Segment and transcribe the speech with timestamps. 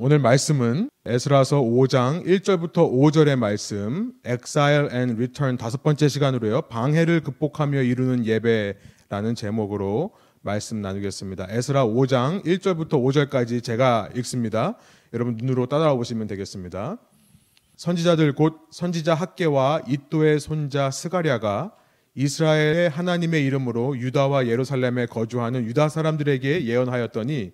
[0.00, 6.62] 오늘 말씀은 에스라서 5장 1절부터 5절의 말씀, Exile and Return 다섯 번째 시간으로요.
[6.62, 11.48] 방해를 극복하며 이루는 예배라는 제목으로 말씀 나누겠습니다.
[11.50, 14.76] 에스라 5장 1절부터 5절까지 제가 읽습니다.
[15.14, 16.98] 여러분 눈으로 따라와 보시면 되겠습니다.
[17.74, 21.72] 선지자들 곧 선지자 학계와 이또의 손자 스가랴가
[22.14, 27.52] 이스라엘의 하나님의 이름으로 유다와 예루살렘에 거주하는 유다 사람들에게 예언하였더니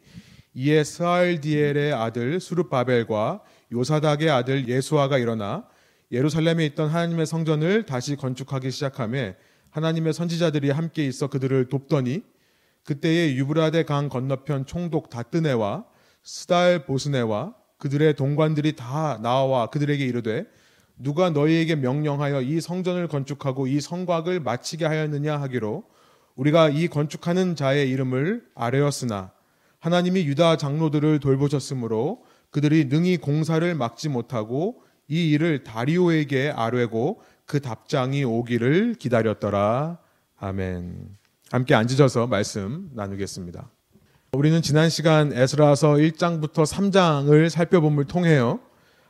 [0.55, 3.43] 이에 스알디엘의 아들 수르바벨과
[3.73, 5.67] 요사닥의 아들 예수아가 일어나
[6.13, 9.37] 예루살렘에 있던 하나님의 성전을 다시 건축하기 시작함에
[9.71, 12.23] 하나님의 선지자들이 함께 있어 그들을 돕더니
[12.85, 15.87] 그때에 유브라데 강 건너편 총독 다뜨네와
[16.23, 20.47] 스달 보스네와 그들의 동관들이 다 나와 그들에게 이르되
[20.97, 25.85] 누가 너희에게 명령하여 이 성전을 건축하고 이 성곽을 마치게 하였느냐 하기로
[26.37, 29.33] 우리가 이 건축하는 자의 이름을 아뢰었으나
[29.85, 38.25] 하나님이 유다 장로들을 돌보셨으므로 그들이 능히 공사를 막지 못하고 이 일을 다리오에게 아뢰고 그 답장이
[38.25, 39.99] 오기를 기다렸더라.
[40.39, 41.19] 아멘.
[41.51, 43.71] 함께 앉으셔서 말씀 나누겠습니다.
[44.33, 48.61] 우리는 지난 시간 에스라서 1장부터 3장을 살펴봄을 통해요.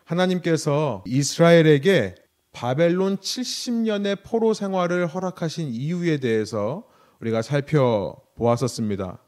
[0.03, 2.17] 하나님께서 이스라엘에게
[2.51, 6.83] 바벨론 70년의 포로 생활을 허락하신 이유에 대해서
[7.21, 9.21] 우리가 살펴보았었습니다.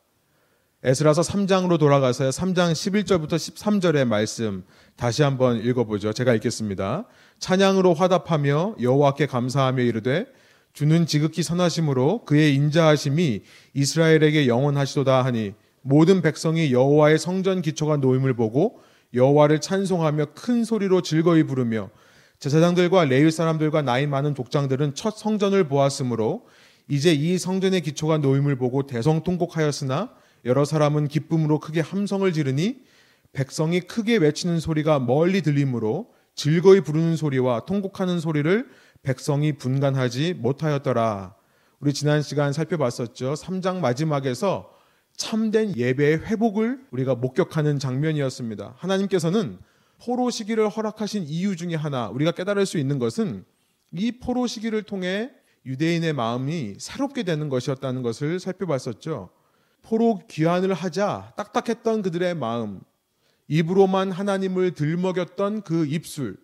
[0.86, 2.30] 에스라서 3장으로 돌아가서요.
[2.30, 4.62] 3장 11절부터 13절의 말씀
[4.94, 6.12] 다시 한번 읽어보죠.
[6.12, 7.06] 제가 읽겠습니다.
[7.40, 10.26] 찬양으로 화답하며 여호와께 감사하며 이르되
[10.74, 13.42] 주는 지극히 선하심으로 그의 인자하심이
[13.74, 18.78] 이스라엘에게 영원하시도다 하니 모든 백성이 여호와의 성전 기초가 놓임을 보고
[19.12, 21.90] 여호와를 찬송하며 큰 소리로 즐거이 부르며
[22.38, 26.46] 제사장들과 레위 사람들과 나이 많은 독장들은 첫 성전을 보았으므로
[26.88, 30.10] 이제 이 성전의 기초가 놓임을 보고 대성통곡하였으나
[30.46, 32.80] 여러 사람은 기쁨으로 크게 함성을 지르니
[33.32, 38.68] 백성이 크게 외치는 소리가 멀리 들리므로 즐거이 부르는 소리와 통곡하는 소리를
[39.02, 41.34] 백성이 분간하지 못하였더라.
[41.80, 43.34] 우리 지난 시간 살펴봤었죠.
[43.34, 44.72] 3장 마지막에서
[45.16, 48.74] 참된 예배의 회복을 우리가 목격하는 장면이었습니다.
[48.76, 49.58] 하나님께서는
[50.00, 53.44] 포로 시기를 허락하신 이유 중에 하나 우리가 깨달을 수 있는 것은
[53.92, 55.30] 이 포로 시기를 통해
[55.64, 59.30] 유대인의 마음이 새롭게 되는 것이었다는 것을 살펴봤었죠.
[59.86, 62.80] 포로 귀환을 하자 딱딱했던 그들의 마음,
[63.46, 66.36] 입으로만 하나님을 들먹였던 그 입술,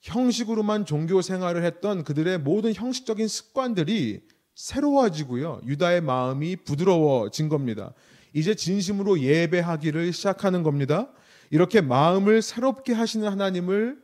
[0.00, 4.20] 형식으로만 종교 생활을 했던 그들의 모든 형식적인 습관들이
[4.54, 5.62] 새로워지고요.
[5.66, 7.92] 유다의 마음이 부드러워진 겁니다.
[8.32, 11.08] 이제 진심으로 예배하기를 시작하는 겁니다.
[11.50, 13.98] 이렇게 마음을 새롭게 하시는 하나님을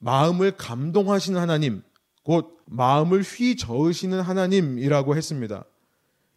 [0.00, 1.82] 마음을 감동하시는 하나님,
[2.24, 5.64] 곧 마음을 휘저으시는 하나님이라고 했습니다.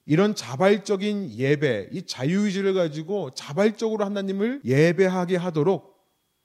[0.06, 5.96] 이런 자발적인 예배, 이 자유의지를 가지고 자발적으로 하나님을 예배하게 하도록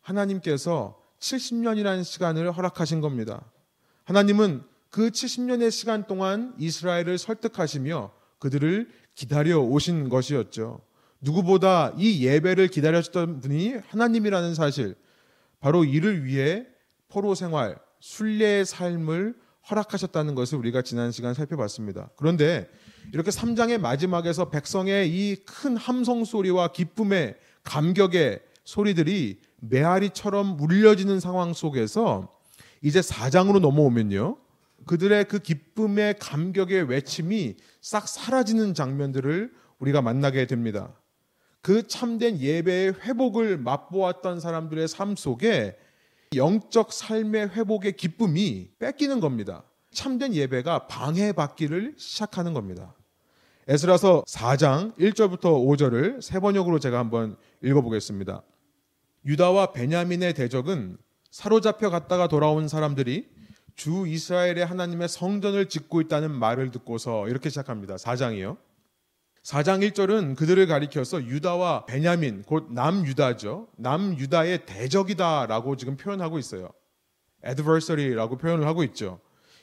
[0.01, 3.51] 하나님께서 70년이라는 시간을 허락하신 겁니다.
[4.05, 10.81] 하나님은 그 70년의 시간 동안 이스라엘을 설득하시며 그들을 기다려 오신 것이었죠.
[11.21, 14.95] 누구보다 이 예배를 기다렸던 분이 하나님이라는 사실,
[15.61, 16.67] 바로 이를 위해
[17.09, 19.35] 포로 생활, 순례의 삶을
[19.71, 22.09] 허락하셨다는 것을 우리가 지난 시간 살펴봤습니다.
[22.17, 22.69] 그런데
[23.13, 32.29] 이렇게 3장의 마지막에서 백성의 이 큰 함성 소리와 기쁨의 감격의 소리들이 메아리처럼 울려지는 상황 속에서
[32.83, 34.37] 이제 4장으로 넘어오면요.
[34.87, 40.95] 그들의 그 기쁨의 감격의 외침이 싹 사라지는 장면들을 우리가 만나게 됩니다.
[41.63, 45.77] 그 참된 예배의 회복을 맛보았던 사람들의 삶 속에
[46.35, 49.65] 영적 삶의 회복의 기쁨이 뺏기는 겁니다.
[49.93, 52.95] 참된 예배가 방해받기를 시작하는 겁니다.
[53.69, 58.43] 에스라서 4장 1절부터 5절을 세 번역으로 제가 한번 읽어보겠습니다.
[59.25, 60.97] 유다와 베냐민의 대적은
[61.31, 63.29] 사로잡혀 갔다가 돌아온 사람들이
[63.77, 67.97] 주 이스라엘의 하나님의 성전을 짓고 있다는 말을 듣고서 이렇게 시작합니다.
[67.97, 68.57] 4장이요.
[69.43, 73.69] 4장 1절은 그들을 가리켜서 유다와 베냐민, 곧 남유다죠.
[73.77, 76.71] 남유다의 대적이다라고 지금 표현하고 있어요.
[77.45, 79.21] adversary라고 표현을 하고 있죠.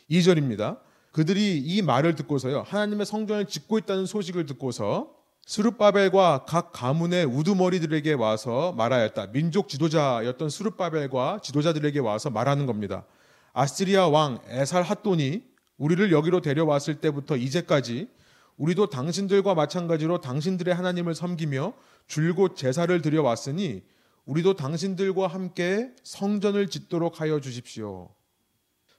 [0.10, 0.80] 2절입니다.
[1.12, 2.64] 그들이 이 말을 듣고서요.
[2.68, 5.16] 하나님의 성전을 짓고 있다는 소식을 듣고서
[5.48, 9.32] 스룹바벨과 각 가문의 우두머리들에게 와서 말하였다.
[9.32, 13.06] 민족 지도자였던 스룹바벨과 지도자들에게 와서 말하는 겁니다.
[13.54, 15.44] 아스리아 왕 에살 핫돈이
[15.78, 18.10] 우리를 여기로 데려왔을 때부터 이제까지
[18.58, 21.74] 우리도 당신들과 마찬가지로 당신들의 하나님을 섬기며
[22.08, 23.84] 줄곧 제사를 드려왔으니
[24.26, 28.10] 우리도 당신들과 함께 성전을 짓도록 하여 주십시오.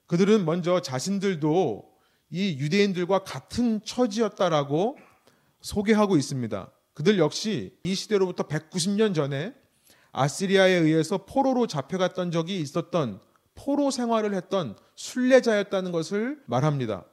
[0.08, 1.88] 그들은 먼저 자신들도
[2.31, 4.96] 이 유대인들과 같은 처지였다라고
[5.60, 6.72] 소개하고 있습니다.
[6.94, 9.55] 그들 역시 이 시대로부터 190년 전에
[10.12, 13.20] 아시리아에 의해서 포로로 잡혀갔던 적이 있었던
[13.55, 17.05] 포로 생활을 했던 순례자였다는 것을 말합니다.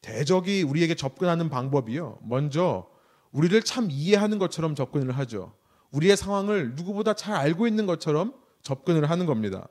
[0.00, 2.20] 대적이 우리에게 접근하는 방법이요.
[2.22, 2.88] 먼저
[3.30, 5.54] 우리를 참 이해하는 것처럼 접근을 하죠.
[5.90, 9.68] 우리의 상황을 누구보다 잘 알고 있는 것처럼 접근을 하는 겁니다.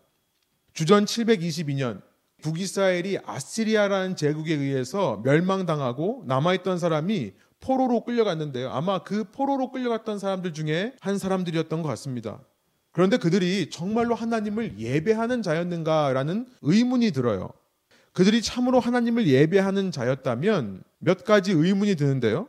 [0.74, 2.02] 주전 722년
[2.46, 8.70] 북이스라엘이 아시리아라는 제국에 의해서 멸망당하고 남아있던 사람이 포로로 끌려갔는데요.
[8.70, 12.40] 아마 그 포로로 끌려갔던 사람들 중에 한 사람들이었던 것 같습니다.
[12.92, 17.50] 그런데 그들이 정말로 하나님을 예배하는 자였는가라는 의문이 들어요.
[18.14, 22.48] 그들이 참으로 하나님을 예배하는 자였다면 몇 가지 의문이 드는데요.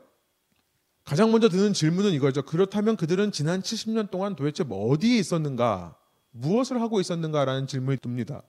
[1.04, 2.42] 가장 먼저 드는 질문은 이거죠.
[2.42, 5.96] 그렇다면 그들은 지난 70년 동안 도대체 뭐 어디에 있었는가?
[6.32, 8.42] 무엇을 하고 있었는가라는 질문이 듭니다.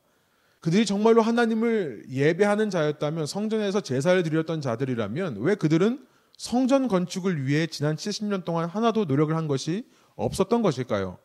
[0.59, 6.06] 그들이 정말로 하나님을 예배하는 자였다면 성전에서 제사를 드렸던 자들이라면 왜 그들은
[6.38, 11.18] 성전 건축을 위해 지난 70년 동안 하나도 노력을 한 것이 없었던 것일까요?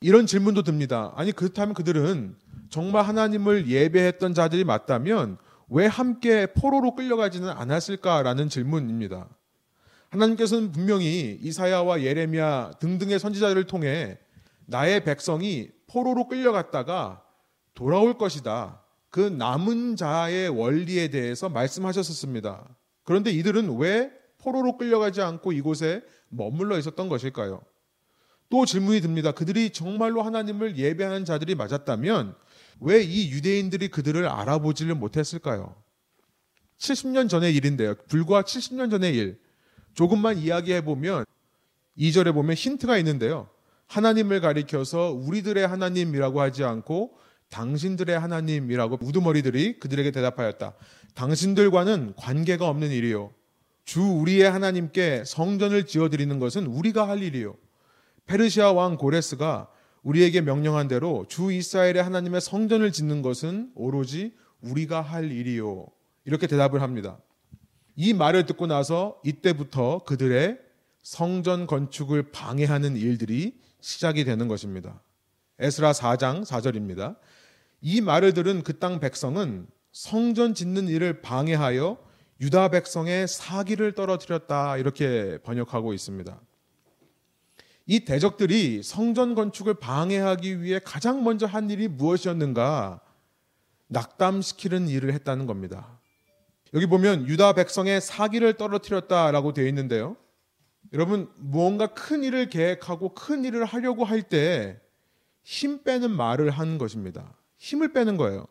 [0.00, 1.12] 이런 질문도 듭니다.
[1.16, 2.36] 아니 그렇다면 그들은
[2.68, 5.38] 정말 하나님을 예배했던 자들이 맞다면
[5.68, 9.28] 왜 함께 포로로 끌려가지는 않았을까라는 질문입니다.
[10.10, 14.18] 하나님께서는 분명히 이사야와 예레미야 등등의 선지자들을 통해
[14.66, 17.22] 나의 백성이 포로로 끌려갔다가
[17.76, 18.82] 돌아올 것이다.
[19.10, 22.68] 그 남은 자의 원리에 대해서 말씀하셨었습니다.
[23.04, 27.62] 그런데 이들은 왜 포로로 끌려가지 않고 이곳에 머물러 있었던 것일까요?
[28.48, 29.32] 또 질문이 듭니다.
[29.32, 32.34] 그들이 정말로 하나님을 예배하는 자들이 맞았다면
[32.80, 35.74] 왜 이 유대인들이 그들을 알아보지를 못했을까요?
[36.78, 37.94] 70년 전의 일인데요.
[38.08, 39.40] 불과 70년 전의 일.
[39.94, 41.24] 조금만 이야기해 보면
[41.98, 43.48] 2절에 보면 힌트가 있는데요.
[43.86, 47.16] 하나님을 가리켜서 우리들의 하나님이라고 하지 않고
[47.50, 50.74] 당신들의 하나님이라고 우두머리들이 그들에게 대답하였다.
[51.14, 53.32] 당신들과는 관계가 없는 일이요.
[53.84, 57.54] 주 우리의 하나님께 성전을 지어 드리는 것은 우리가 할 일이요.
[58.26, 59.68] 페르시아 왕 고레스가
[60.02, 65.86] 우리에게 명령한 대로 주 이스라엘의 하나님의 성전을 짓는 것은 오로지 우리가 할 일이요.
[66.24, 67.18] 이렇게 대답을 합니다.
[67.94, 70.58] 이 말을 듣고 나서 이때부터 그들의
[71.02, 75.00] 성전 건축을 방해하는 일들이 시작이 되는 것입니다.
[75.58, 77.16] 에스라 4장 4절입니다.
[77.88, 81.96] 이 말을 들은 그 땅 백성은 성전 짓는 일을 방해하여
[82.40, 86.40] 유다 백성의 사기를 떨어뜨렸다 이렇게 번역하고 있습니다.
[87.86, 93.00] 이 대적들이 성전 건축을 방해하기 위해 가장 먼저 한 일이 무엇이었는가?
[93.86, 96.00] 낙담시키는 일을 했다는 겁니다.
[96.74, 100.16] 여기 보면 유다 백성의 사기를 떨어뜨렸다라고 되어 있는데요.
[100.92, 104.80] 여러분, 무언가 큰 일을 계획하고 큰 일을 하려고 할 때
[105.44, 107.32] 힘 빼는 말을 한 것입니다.
[107.66, 108.46] 힘을 빼는 거예요.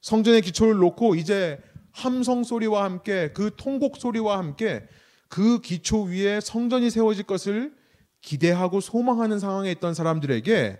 [0.00, 1.60] 성전의 기초를 놓고 이제
[1.90, 4.86] 함성 소리와 함께 그 통곡 소리와 함께
[5.28, 7.74] 그 기초 위에 성전이 세워질 것을
[8.20, 10.78] 기대하고 소망하는 상황에 있던 사람들에게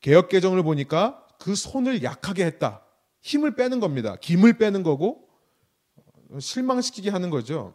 [0.00, 2.82] 개혁 개정을 보니까 그 손을 약하게 했다.
[3.20, 4.16] 힘을 빼는 겁니다.
[4.16, 5.28] 김을 빼는 거고
[6.38, 7.74] 실망시키게 하는 거죠.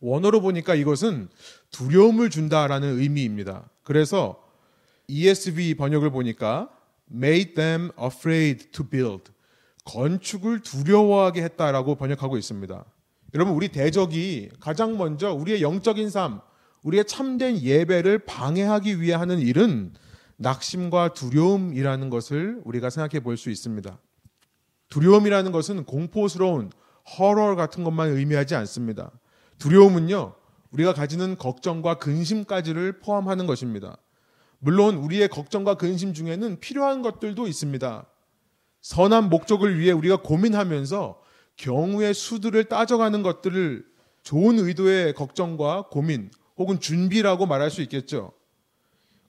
[0.00, 1.28] 원어로 보니까 이것은
[1.70, 3.70] 두려움을 준다라는 의미입니다.
[3.84, 4.42] 그래서
[5.06, 6.75] ESV 번역을 보니까
[7.10, 9.32] made them afraid to build.
[9.84, 12.84] 건축을 두려워하게 했다라고 번역하고 있습니다.
[13.34, 16.40] 여러분, 우리 대적이 가장 먼저 우리의 영적인 삶,
[16.82, 19.92] 우리의 참된 예배를 방해하기 위해 하는 일은
[20.36, 23.98] 낙심과 두려움이라는 것을 우리가 생각해 볼 수 있습니다.
[24.88, 26.70] 두려움이라는 것은 공포스러운
[27.18, 29.10] 허러 같은 것만 의미하지 않습니다.
[29.58, 30.34] 두려움은요,
[30.70, 33.96] 우리가 가지는 걱정과 근심까지를 포함하는 것입니다.
[34.58, 38.06] 물론 우리의 걱정과 근심 중에는 필요한 것들도 있습니다.
[38.80, 41.20] 선한 목적을 위해 우리가 고민하면서
[41.56, 43.84] 경우의 수들을 따져가는 것들을
[44.22, 48.32] 좋은 의도의 걱정과 고민 혹은 준비라고 말할 수 있겠죠.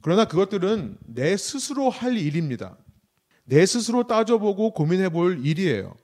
[0.01, 2.77] 그러나 그것들은 내 스스로 할 일입니다.
[3.45, 5.95] 내 스스로 따져보고 고민해 볼 일이에요.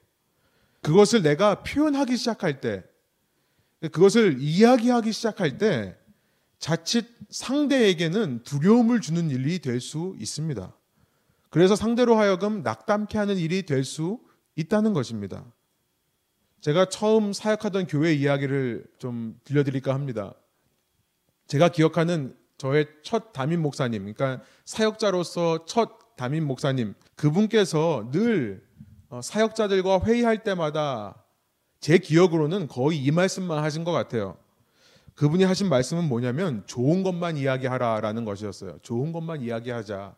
[0.82, 2.84] 그것을 내가 표현하기 시작할 때,
[3.82, 5.98] 그것을 이야기하기 시작할 때,
[6.64, 10.74] 자칫 상대에게는 두려움을 주는 일이 될 수 있습니다.
[11.50, 14.22] 그래서 상대로 하여금 낙담케 하는 일이 될 수
[14.56, 15.44] 있다는 것입니다.
[16.62, 20.36] 제가 처음 사역하던 교회 이야기를 좀 들려드릴까 합니다.
[21.48, 28.66] 제가 기억하는 저의 첫 담임 목사님, 그러니까 사역자로서 첫 담임 목사님, 그분께서 늘
[29.10, 31.26] 어, 사역자들과 회의할 때마다
[31.82, 34.38] 제 기억으로는 거의 이 말씀만 하신 것 같아요.
[35.16, 38.80] 그분이 하신 말씀은 뭐냐면 좋은 것만 이야기하라라는 것이었어요.
[38.82, 40.16] 좋은 것만 이야기하자.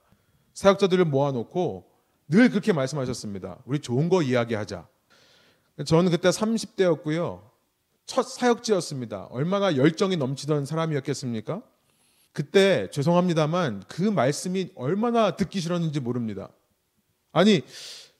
[0.54, 1.86] 사역자들을 모아놓고
[2.30, 3.60] 늘 그렇게 말씀하셨습니다.
[3.66, 4.88] 우리 좋은 거 이야기하자.
[5.86, 7.42] 저는 그때 30대였고요.
[8.06, 9.28] 첫 사역지였습니다.
[9.32, 11.62] 얼마나 열정이 넘치던 사람이었겠습니까?
[12.32, 16.50] 그때 죄송합니다만 그 말씀이 얼마나 듣기 싫었는지 모릅니다.
[17.32, 17.62] 아니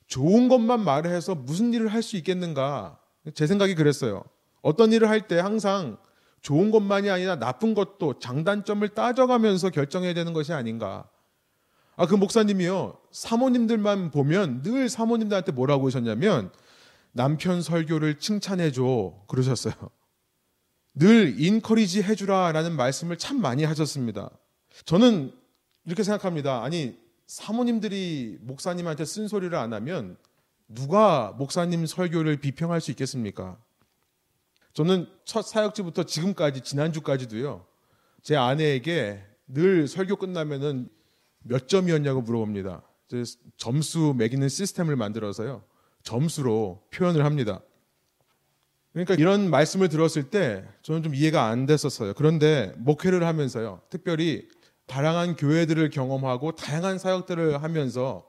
[0.08, 3.00] 좋은 것만 말해서 무슨 일을 할 수 있겠는가?
[3.34, 4.24] 제 생각이 그랬어요.
[4.62, 5.98] 어떤 일을 할 때 항상
[6.46, 11.10] 좋은 것만이 아니라 나쁜 것도 장단점을 따져가면서 결정해야 되는 것이 아닌가.
[11.96, 13.00] 아, 그 목사님이요.
[13.10, 16.52] 사모님들만 보면 늘 사모님들한테 뭐라고 하셨냐면
[17.14, 19.24] 남편 설교를 칭찬해줘.
[19.26, 19.74] 그러셨어요.
[20.94, 24.30] 늘 인커리지 해주라 라는 말씀을 참 많이 하셨습니다.
[24.86, 25.34] 저는
[25.86, 26.64] 이렇게 생각합니다.
[26.64, 30.16] 아니, 사모님들이 목사님한테 쓴소리를 안 하면
[30.68, 33.58] 누가 목사님 설교를 비평할 수 있겠습니까?
[34.76, 37.66] 저는 첫 사역지부터 지금까지 지난주까지도요.
[38.22, 40.90] 제 아내에게 늘 설교 끝나면은
[41.44, 42.84] 몇 점이었냐고 물어봅니다.
[43.56, 45.64] 점수 매기는 시스템을 만들어서요.
[46.04, 47.62] 점수로 표현을 합니다.
[48.92, 52.14] 그러니까 이런 말씀을 들었을 때 저는 좀 이해가 안 됐었어요.
[52.14, 53.82] 그런데 목회를 하면서요.
[53.90, 54.46] 특별히
[54.88, 58.28] 다양한 교회들을 경험하고 다양한 사역들을 하면서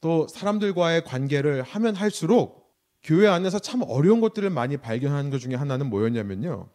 [0.00, 2.59] 또 사람들과의 관계를 하면 할수록
[3.02, 6.68] 교회 안에서 참 어려운 것들을 많이 발견하는 것 중에 하나는 뭐였냐면요.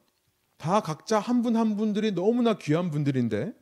[0.58, 3.53] 다 각자 한분한 분들이 너무나 귀한 분들인데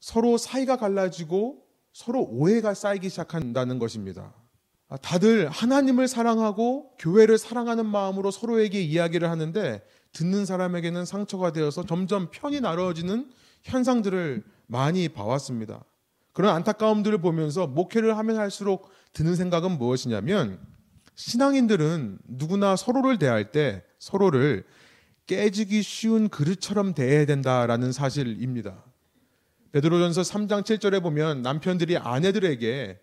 [0.00, 4.34] 서로 사이가 갈라지고 서로 오해가 쌓이기 시작한다는 것입니다.
[4.88, 9.82] 아, 다들 하나님을 사랑하고 교회를 사랑하는 마음으로 서로에게 이야기를 하는데
[10.12, 13.30] 듣는 사람에게는 상처가 되어서 점점 편이 나눠지는
[13.64, 15.84] 현상들을 많이 봐왔습니다.
[16.32, 20.58] 그런 안타까움들을 보면서 목회를 하면 할수록 드는 생각은 무엇이냐면
[21.18, 24.64] 신앙인들은 누구나 서로를 대할 때 서로를
[25.26, 28.84] 깨지기 쉬운 그릇처럼 대해야 된다라는 사실입니다.
[29.72, 33.00] 베드로전서 3장 7절에 보면 남편들이 아내들에게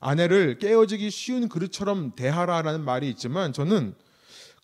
[0.00, 3.94] 아내를 깨어지기 쉬운 그릇처럼 대하라라는 말이 있지만 저는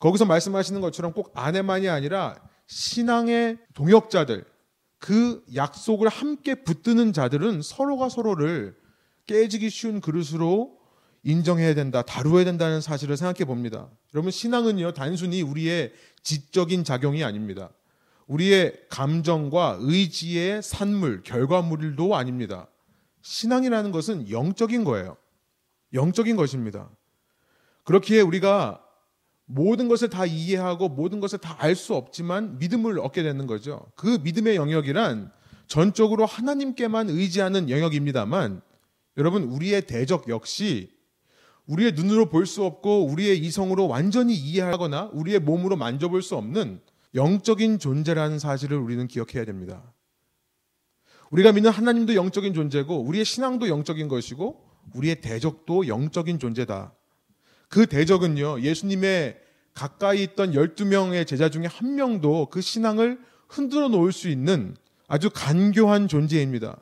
[0.00, 2.35] 거기서 말씀하시는 것처럼 꼭 아내만이 아니라
[2.67, 4.45] 신앙의 동역자들
[4.99, 8.76] 그 약속을 함께 붙드는 자들은 서로가 서로를
[9.28, 10.77] 깨지기 쉬운 그릇으로
[11.22, 13.88] 인정해야 된다, 다루어야 된다는 사실을 생각해 봅니다.
[14.14, 17.70] 여러분, 신앙은요, 단순히 우리의 지적인 작용이 아닙니다.
[18.26, 22.68] 우리의 감정과 의지의 산물, 결과물도 아닙니다.
[23.22, 25.16] 신앙이라는 것은 영적인 거예요.
[25.94, 26.90] 영적인 것입니다.
[27.84, 28.84] 그렇기에 우리가
[29.46, 33.87] 모든 것을 다 이해하고 모든 것을 다 알 수 없지만 믿음을 얻게 되는 거죠.
[33.96, 35.32] 그 믿음의 영역이란
[35.66, 38.60] 전적으로 하나님께만 의지하는 영역입니다만
[39.16, 40.90] 여러분 우리의 대적 역시
[41.68, 46.80] 우리의 눈으로 볼 수 없고 우리의 이성으로 완전히 이해하거나 우리의 몸으로 만져볼 수 없는
[47.14, 49.92] 영적인 존재라는 사실을 우리는 기억해야 됩니다.
[51.30, 56.94] 우리가 믿는 하나님도 영적인 존재고 우리의 신앙도 영적인 것이고 우리의 대적도 영적인 존재다.
[57.68, 59.38] 그 대적은요, 예수님의
[59.75, 64.75] 가까이 있던 12명의 제자 중에 한 명도 그 신앙을 흔들어 놓을 수 있는
[65.06, 66.80] 아주 간교한 존재입니다.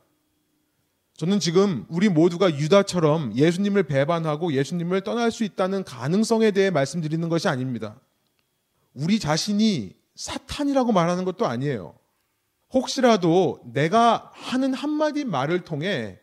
[1.16, 7.48] 저는 지금 우리 모두가 유다처럼 예수님을 배반하고 예수님을 떠날 수 있다는 가능성에 대해 말씀드리는 것이
[7.48, 7.98] 아닙니다.
[8.92, 11.98] 우리 자신이 사탄이라고 말하는 것도 아니에요.
[12.72, 16.18] 혹시라도 내가 하는 한마디 말을 통해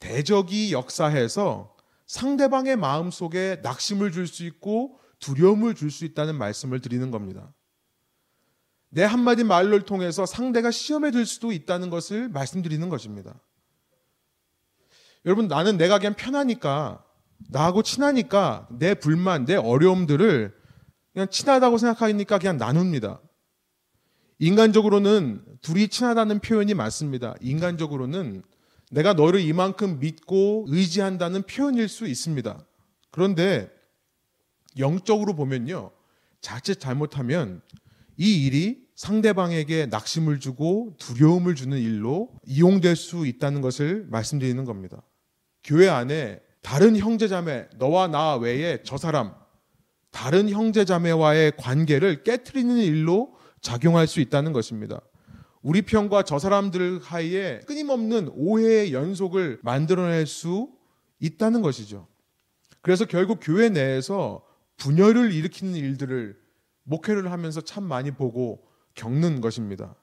[0.00, 7.12] 대적이 역사해서 상대방의 마음 속에 낙심을 줄 수 있고 두려움을 줄 수 있다는 말씀을 드리는
[7.12, 7.54] 겁니다.
[8.88, 13.40] 내 한마디 말을 통해서 상대가 시험에 들 수도 있다는 것을 말씀드리는 것입니다.
[15.24, 17.04] 여러분, 나는 내가 그냥 편하니까,
[17.50, 20.54] 나하고 친하니까 내 불만, 내 어려움들을
[21.12, 23.20] 그냥 친하다고 생각하니까 그냥 나눕니다.
[24.38, 27.34] 인간적으로는 둘이 친하다는 표현이 맞습니다.
[27.40, 28.42] 인간적으로는
[28.90, 32.64] 내가 너를 이만큼 믿고 의지한다는 표현일 수 있습니다.
[33.10, 33.70] 그런데
[34.78, 35.90] 영적으로 보면요.
[36.40, 37.62] 자칫 잘못하면
[38.16, 45.02] 이 일이 상대방에게 낙심을 주고 두려움을 주는 일로 이용될 수 있다는 것을 말씀드리는 겁니다.
[45.64, 49.34] 교회 안에 다른 형제자매, 너와 나 외에 저 사람,
[50.10, 55.00] 다른 형제자매와의 관계를 깨뜨리는 일로 작용할 수 있다는 것입니다.
[55.62, 60.70] 우리 편과 저 사람들 사이에 끊임없는 오해의 연속을 만들어낼 수
[61.20, 62.08] 있다는 것이죠.
[62.80, 64.44] 그래서 결국 교회 내에서
[64.76, 66.36] 분열을 일으키는 일들을
[66.82, 69.94] 목회를 하면서 참 많이 보고 겪는 것입니다.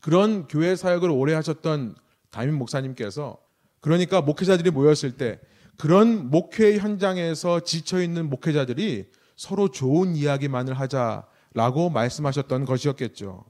[0.00, 1.96] 그런 교회 사역을 오래 하셨던
[2.30, 3.43] 담임 목사님께서
[3.84, 5.38] 그러니까 목회자들이 모였을 때
[5.76, 13.44] 그런 목회 현장에서 지쳐 있는 목회자들이 서로 좋은 이야기만을 하자라고 말씀하셨던 것이었겠죠.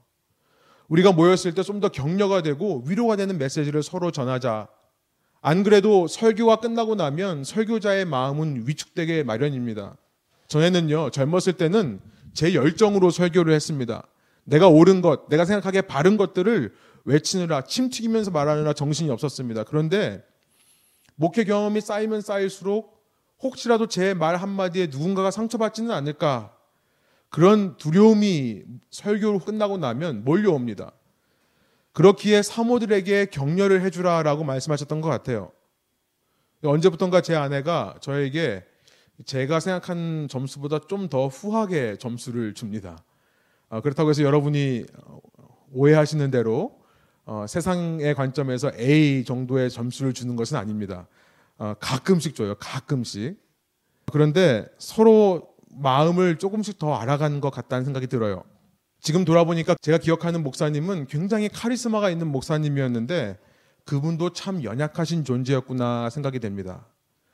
[0.89, 4.67] 우리가 모였을 때 좀 더 격려가 되고 위로가 되는 메시지를 서로 전하자.
[5.41, 9.97] 안 그래도 설교가 끝나고 나면 설교자의 마음은 위축되게 마련입니다.
[10.49, 12.01] 전에는요, 젊었을 때는
[12.33, 14.05] 제 열정으로 설교를 했습니다.
[14.43, 16.75] 내가 옳은 것, 내가 생각하기에 바른 것들을
[17.05, 19.65] 외치느라 침 튀기면서 말하느라 정신이 없었습니다.
[19.65, 20.25] 그런데
[21.17, 22.95] 목회 경험이 쌓이면 쌓일수록
[23.43, 26.57] 혹시라도 제 말 한마디에 누군가가 상처받지는 않을까
[27.29, 30.93] 그런 두려움이 설교 끝나고 나면 몰려옵니다.
[31.93, 35.53] 그렇기에 사모들에게 격려를 해주라라고 말씀하셨던 것 같아요.
[36.65, 38.65] 언제부턴가 제 아내가 저에게
[39.27, 42.99] 제가 생각한 점수보다 좀 더 후하게 점수를 줍니다.
[43.69, 44.87] 어, 그렇다고 해서 여러분이
[45.73, 46.81] 오해하시는 대로
[47.27, 51.07] 어, 세상의 관점에서 A 정도의 점수를 주는 것은 아닙니다.
[51.59, 52.55] 어, 가끔씩 줘요.
[52.57, 53.37] 가끔씩.
[54.13, 58.45] 그런데 서로 마음을 조금씩 더 알아가는 것 같다는 생각이 들어요.
[59.01, 63.39] 지금 돌아보니까 제가 기억하는 목사님은 굉장히 카리스마가 있는 목사님이었는데
[63.85, 66.87] 그분도 참 연약하신 존재였구나 생각이 됩니다.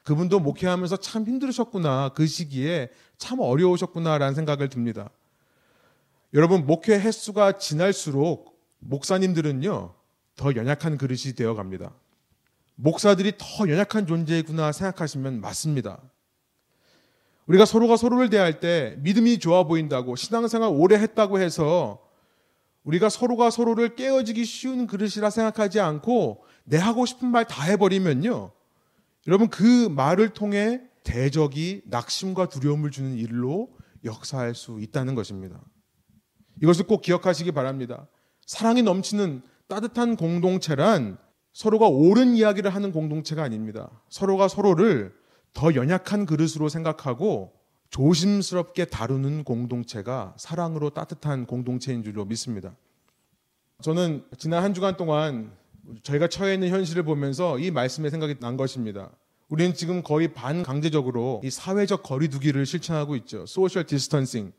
[0.05, 2.11] 그분도 목회하면서 참 힘들으셨구나.
[2.15, 5.11] 그 시기에 참 어려우셨구나라는 생각을 듭니다.
[6.33, 8.50] 여러분, 목회 횟수가 지날수록
[8.81, 9.95] 목사님들은요,
[10.37, 11.95] 더 연약한 그릇이 되어 갑니다.
[12.77, 16.01] 목사들이 더 연약한 존재구나 생각하시면 맞습니다.
[17.47, 22.01] 우리가 서로가 서로를 대할 때 믿음이 좋아 보인다고 신앙생활 오래 했다고 해서
[22.85, 28.53] 우리가 서로가 서로를 깨어지기 쉬운 그릇이라 생각하지 않고 내 하고 싶은 말 다 해버리면요.
[29.27, 33.69] 여러분 그 말을 통해 대적이 낙심과 두려움을 주는 일로
[34.05, 35.61] 역사할 수 있다는 것입니다.
[36.63, 38.07] 이것을 꼭 기억하시기 바랍니다.
[38.51, 41.19] 사랑이 넘치는 따뜻한 공동체란
[41.53, 43.89] 서로가 옳은 이야기를 하는 공동체가 아닙니다.
[44.09, 45.15] 서로가 서로를
[45.53, 47.53] 더 연약한 그릇으로 생각하고
[47.91, 52.75] 조심스럽게 다루는 공동체가 사랑으로 따뜻한 공동체인 줄로 믿습니다.
[53.83, 55.53] 저는 지난 한 주간 동안
[56.03, 59.13] 저희가 처해 있는 현실을 보면서 이 말씀에 생각이 난 것입니다.
[59.49, 63.47] 우리는 지금 거의 반강제적으로 이 사회적 거리두기를 실천하고 있죠.
[63.47, 64.53] social distancing.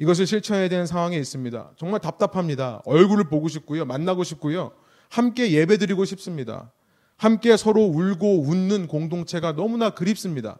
[0.00, 1.72] 이것을 실천해야 되는 상황에 있습니다.
[1.76, 2.80] 정말 답답합니다.
[2.86, 3.84] 얼굴을 보고 싶고요.
[3.84, 4.72] 만나고 싶고요.
[5.10, 6.72] 함께 예배 드리고 싶습니다.
[7.16, 10.58] 함께 서로 울고 웃는 공동체가 너무나 그립습니다.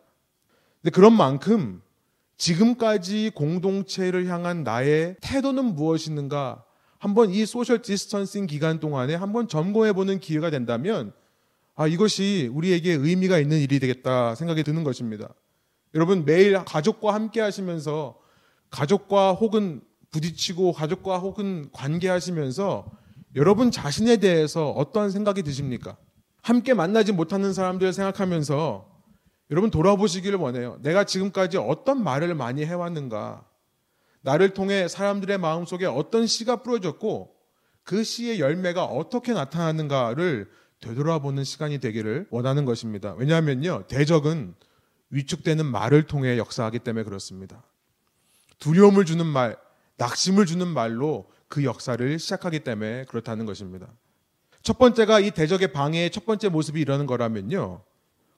[0.82, 1.80] 근데 그런 만큼
[2.36, 6.62] 지금까지 공동체를 향한 나의 태도는 무엇이는가
[6.98, 11.14] 한번 이 social distancing 기간 동안에 한번 점검해 보는 기회가 된다면
[11.76, 15.30] 아 이것이 우리에게 의미가 있는 일이 되겠다 생각이 드는 것입니다.
[15.94, 18.20] 여러분 매일 가족과 함께 하시면서
[18.70, 22.90] 가족과 혹은 부딪히고 가족과 혹은 관계하시면서
[23.36, 25.96] 여러분 자신에 대해서 어떤 생각이 드십니까?
[26.42, 28.88] 함께 만나지 못하는 사람들을 생각하면서
[29.50, 30.78] 여러분 돌아보시기를 원해요.
[30.82, 33.44] 내가 지금까지 어떤 말을 많이 해왔는가?
[34.22, 37.34] 나를 통해 사람들의 마음속에 어떤 씨가 뿌려졌고
[37.82, 40.48] 그 씨의 열매가 어떻게 나타나는가를
[40.80, 43.14] 되돌아보는 시간이 되기를 원하는 것입니다.
[43.14, 43.84] 왜냐하면요.
[43.88, 44.54] 대적은
[45.10, 47.64] 위축되는 말을 통해 역사하기 때문에 그렇습니다.
[48.60, 49.56] 두려움을 주는 말,
[49.96, 53.88] 낙심을 주는 말로 그 역사를 시작하기 때문에 그렇다는 것입니다.
[54.62, 57.82] 첫 번째가 이 대적의 방해의 첫 번째 모습이 이러는 거라면요.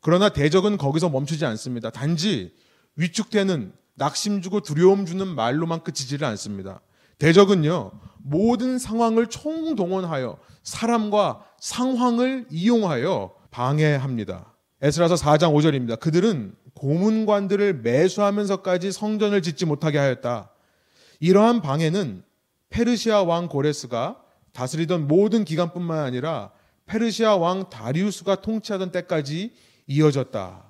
[0.01, 1.91] 그러나 대적은 거기서 멈추지 않습니다.
[1.91, 2.55] 단지
[2.97, 6.81] 위축되는 낙심 주고 두려움 주는 말로만 그치지를 않습니다.
[7.19, 14.53] 대적은요, 모든 상황을 총동원하여 사람과 상황을 이용하여 방해합니다.
[14.81, 16.01] 에스라서 4장 5절입니다.
[16.01, 20.51] 그들은 고문관들을 매수하면서까지 성전을 짓지 못하게 하였다.
[21.21, 22.25] 이러한 방해는
[22.71, 26.51] 페르시아 왕 고레스가 다스리던 모든 기간뿐만 아니라
[26.87, 29.53] 페르시아 왕 다리우스가 통치하던 때까지
[29.87, 30.65] 이어졌다.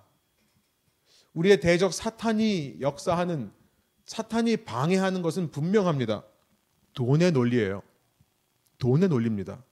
[1.35, 3.51] 우리의 대적 사탄이 역사하는
[4.05, 6.25] 사탄이 방해하는 것은 분명합니다.
[6.95, 7.83] 돈의 논리예요.
[8.79, 9.63] 돈의 논리입니다.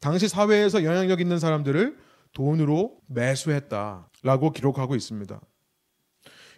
[0.00, 1.98] 당시 사회에서 영향력 있는 사람들을
[2.32, 5.40] 돈으로 매수했다라고 기록하고 있습니다.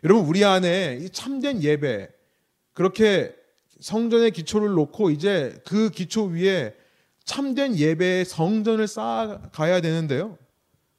[0.04, 2.08] 여러분 우리 안에 이 참된 예배
[2.72, 3.34] 그렇게
[3.80, 6.74] 성전의 기초를 놓고 이제 그 기초 위에
[7.24, 10.38] 참된 예배의 성전을 쌓아가야 되는데요.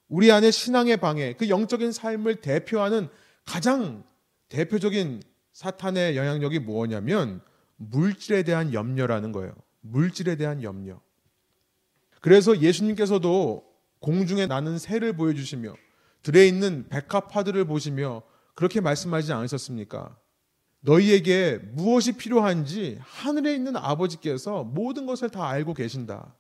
[0.08, 3.08] 우리 안에 신앙의 방해, 그 영적인 삶을 대표하는
[3.46, 4.04] 가장
[4.50, 5.22] 대표적인
[5.54, 7.42] 사탄의 영향력이 뭐냐면
[7.78, 9.54] 물질에 대한 염려라는 거예요.
[9.82, 11.00] 물질에 대한 염려.
[12.20, 13.71] 그래서 예수님께서도
[14.02, 15.74] 공중에 나는 새를 보여주시며
[16.24, 18.24] 들에 있는 백합화들을 보시며
[18.56, 20.18] 그렇게 말씀하지 않으셨습니까?
[20.82, 26.36] 너희에게 무엇이 필요한지 하늘에 있는 아버지께서 모든 것을 다 알고 계신다.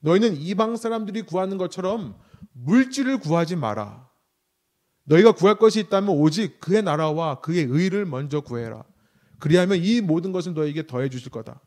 [0.00, 2.16] 너희는 이방 사람들이 구하는 것처럼
[2.52, 4.08] 물질을 구하지 마라.
[5.04, 8.84] 너희가 구할 것이 있다면 오직 그의 나라와 그의 의를 먼저 구해라.
[9.38, 11.60] 그리하면 이 모든 것을 너에게 더해 주실 거다.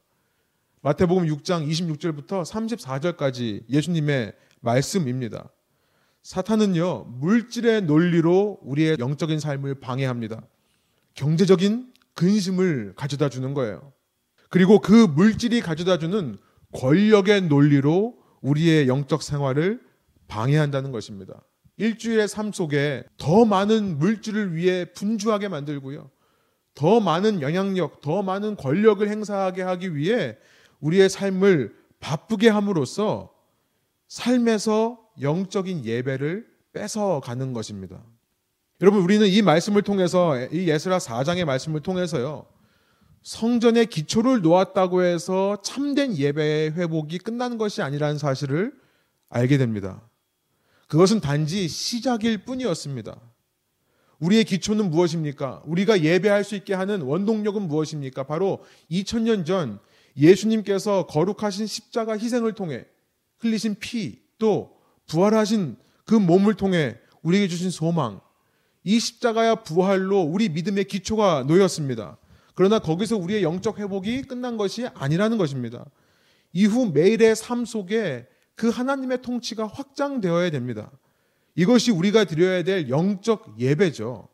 [0.81, 5.49] 마태복음 6장 26절부터 34절까지 예수님의 말씀입니다.
[6.23, 10.41] 사탄은요, 물질의 논리로 우리의 영적인 삶을 방해합니다.
[11.13, 13.93] 경제적인 근심을 가져다 주는 거예요.
[14.49, 16.37] 그리고 그 물질이 가져다 주는
[16.73, 19.81] 권력의 논리로 우리의 영적 생활을
[20.27, 21.41] 방해한다는 것입니다.
[21.77, 26.09] 일주일의 삶 속에 더 많은 물질을 위해 분주하게 만들고요.
[26.75, 30.37] 더 많은 영향력, 더 많은 권력을 행사하게 하기 위해
[30.81, 33.31] 우리의 삶을 바쁘게 함으로써
[34.09, 38.03] 삶에서 영적인 예배를 뺏어가는 것입니다.
[38.81, 42.45] 여러분, 우리는 이 말씀을 통해서, 이 예스라 4장의 말씀을 통해서요,
[43.21, 48.73] 성전의 기초를 놓았다고 해서 참된 예배의 회복이 끝나는 것이 아니라는 사실을
[49.29, 50.01] 알게 됩니다.
[50.87, 53.19] 그것은 단지 시작일 뿐이었습니다.
[54.19, 55.61] 우리의 기초는 무엇입니까?
[55.65, 58.23] 우리가 예배할 수 있게 하는 원동력은 무엇입니까?
[58.23, 59.79] 바로 2000년 전
[60.17, 62.85] 예수님께서 거룩하신 십자가 희생을 통해
[63.39, 68.21] 흘리신 피, 또 부활하신 그 몸을 통해 우리에게 주신 소망,
[68.83, 72.17] 이 십자가야 부활로 우리 믿음의 기초가 놓였습니다.
[72.55, 75.85] 그러나 거기서 우리의 영적 회복이 끝난 것이 아니라는 것입니다.
[76.51, 80.91] 이후 매일의 삶 속에 그 하나님의 통치가 확장되어야 됩니다.
[81.55, 84.27] 이것이 우리가 드려야 될 영적 예배죠.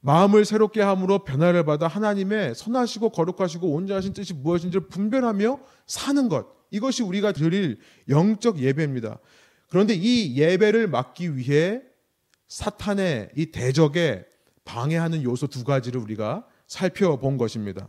[0.00, 6.61] 마음을 새롭게 함으로 변화를 받아 하나님의 선하시고 거룩하시고 온전하신 뜻이 무엇인지를 분별하며 사는 것.
[6.72, 9.18] 이것이 우리가 드릴 영적 예배입니다.
[9.68, 11.80] 그런데 이 예배를 막기 위해
[12.48, 14.24] 사탄의 이 대적에
[14.64, 17.88] 방해하는 요소 두 가지를 우리가 살펴본 것입니다.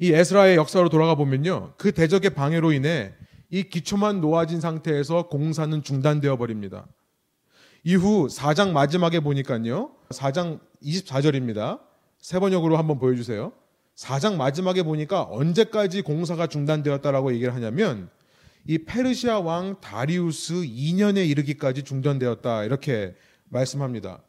[0.00, 1.74] 이 에스라의 역사로 돌아가 보면요.
[1.76, 3.14] 그 대적의 방해로 인해
[3.50, 6.86] 이 기초만 놓아진 상태에서 공사는 중단되어 버립니다.
[7.84, 9.92] 이후 4장 마지막에 보니까요.
[10.10, 11.80] 4장 24절입니다.
[12.20, 13.52] 세 번역으로 한번 보여주세요.
[13.98, 18.08] 4장 마지막에 보니까 언제까지 공사가 중단되었다라고 얘기를 하냐면
[18.64, 23.16] 이 페르시아 왕 다리우스 2년에 이르기까지 중단되었다 이렇게
[23.48, 24.22] 말씀합니다.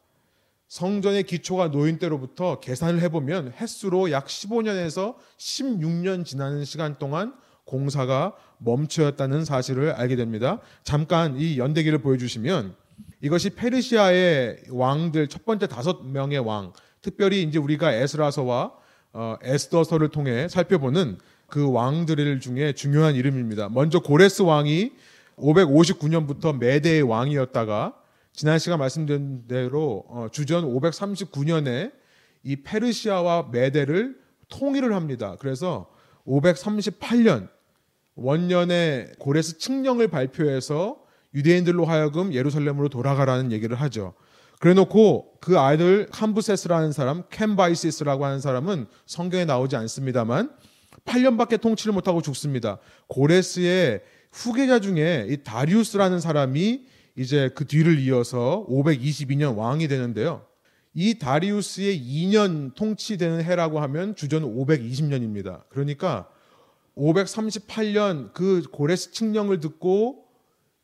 [0.66, 9.44] 성전의 기초가 놓인 때로부터 계산을 해보면 횟수로 약 15년에서 16년 지나는 시간 동안 공사가 멈추었다는
[9.44, 10.60] 사실을 알게 됩니다.
[10.82, 12.74] 잠깐 이 연대기를 보여주시면
[13.22, 18.79] 이것이 페르시아의 왕들 첫 번째 다섯 명의 왕, 특별히 이제 우리가 에스라서와
[19.12, 23.68] 어, 에스더서를 통해 살펴보는 그 왕들 중에 중요한 이름입니다.
[23.68, 24.92] 먼저 고레스 왕이
[25.36, 27.94] 559년부터 메대의 왕이었다가
[28.32, 31.92] 지난 시간 말씀드린 대로 어, 주전 539년에
[32.44, 34.16] 이 페르시아와 메대를
[34.48, 35.36] 통일을 합니다.
[35.40, 35.90] 그래서
[36.26, 37.48] 538년
[38.14, 40.98] 원년에 고레스 칙령을 발표해서
[41.34, 44.14] 유대인들로 하여금 예루살렘으로 돌아가라는 얘기를 하죠.
[44.60, 50.50] 그래 놓고 그 아들 캄부세스라는 사람, 캠바이시스라고 하는 사람은 성경에 나오지 않습니다만
[51.06, 52.78] 8년밖에 통치를 못하고 죽습니다.
[53.08, 56.84] 고레스의 후계자 중에 이 다리우스라는 사람이
[57.16, 60.44] 이제 그 뒤를 이어서 522년 왕이 되는데요.
[60.92, 65.62] 이 다리우스의 2년 통치되는 해라고 하면 주전 520년입니다.
[65.70, 66.28] 그러니까
[66.98, 70.26] 538년 그 고레스 칙령을 듣고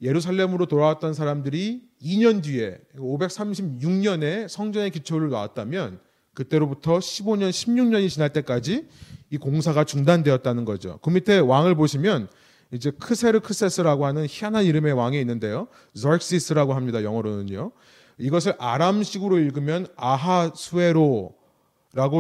[0.01, 6.01] 예루살렘으로 돌아왔던 사람들이 2년 뒤에 536년에 성전의 기초를 놨다면
[6.35, 8.87] 그때로부터 15년, 16년이 지날 때까지
[9.31, 10.99] 이 공사가 중단되었다는 거죠.
[11.03, 12.29] 그 밑에 왕을 보시면
[12.73, 15.69] 이제 크세르 크세스라고 하는 희한한 이름의 왕이 있는데요.
[15.99, 17.03] 절시스라고 합니다.
[17.03, 17.73] 영어로는요.
[18.19, 21.35] 이것을 아람식으로 읽으면 아하수에로라고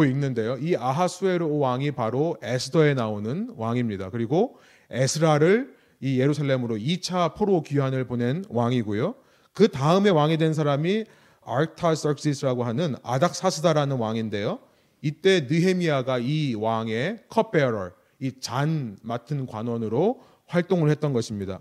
[0.05, 0.59] 읽는데요.
[0.59, 4.11] 이 아하수에로 왕이 바로 에스더에 나오는 왕입니다.
[4.11, 4.57] 그리고
[4.91, 9.15] 에스라를 이 예루살렘으로 2차 포로 귀환을 보낸 왕이고요.
[9.57, 11.07] 그 다음에 왕이 된 사람이
[11.42, 14.59] 아르타서크시스라고 하는 아닥사스다라는 왕인데요.
[15.01, 17.90] 이때 느헤미야가 이 왕의 컵베어러,
[18.21, 21.61] 이 잔 맡은 관원으로 활동을 했던 것입니다.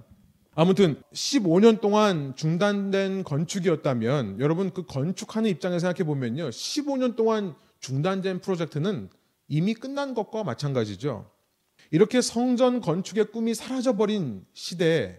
[0.55, 6.49] 아무튼 15년 동안 중단된 건축이었다면 여러분 그 건축하는 입장에서 생각해 보면요.
[6.49, 9.09] 15년 동안 중단된 프로젝트는
[9.47, 11.31] 이미 끝난 것과 마찬가지죠.
[11.91, 15.15] 이렇게 성전 건축의 꿈이 사라져버린 시대에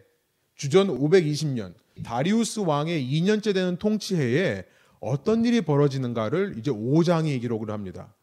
[0.56, 1.72] 주전 520년
[2.04, 4.64] 다리우스 왕의 2년째 되는 통치해에
[5.00, 8.14] 어떤 일이 벌어지는가를 이제 5장이 기록을 합니다.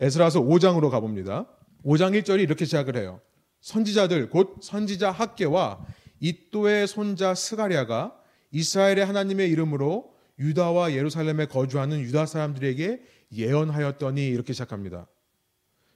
[0.00, 1.46] 에스라서 5장으로 가봅니다.
[1.84, 3.20] 5장 1절이 이렇게 시작을 해요.
[3.60, 5.84] 선지자들 곧 선지자 학계와
[6.20, 8.14] 이또의 손자 스가랴가
[8.52, 15.06] 이스라엘의 하나님의 이름으로 유다와 예루살렘에 거주하는 유다 사람들에게 예언하였더니 이렇게 시작합니다.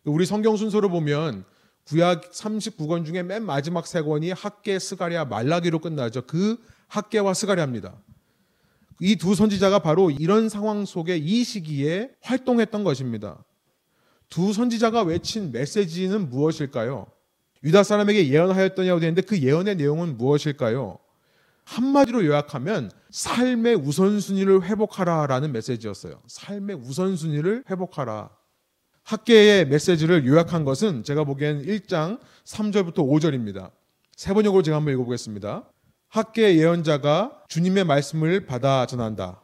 [0.04, 1.44] 우리 성경 순서로 보면
[1.88, 6.22] 구약 39권 중에 맨 마지막 세 권이 학계, 스가랴, 말라기로 끝나죠.
[6.26, 6.56] 그
[6.88, 7.94] 학계와 스가랴입니다.
[9.00, 13.44] 이 두 선지자가 바로 이런 상황 속에 이 시기에 활동했던 것입니다.
[14.28, 17.06] 두 선지자가 외친 메시지는 무엇일까요?
[17.64, 20.98] 유다 사람에게 예언하였더냐고 되는데 그 예언의 내용은 무엇일까요?
[21.64, 26.20] 한마디로 요약하면 삶의 우선순위를 회복하라라는 메시지였어요.
[26.26, 28.30] 삶의 우선순위를 회복하라.
[29.04, 33.70] 학계의 메시지를 요약한 것은 제가 보기엔 1장 3절부터 5절입니다.
[34.16, 35.64] 세 번역으로 제가 한번 읽어보겠습니다.
[36.08, 39.42] 학계 예언자가 주님의 말씀을 받아 전한다.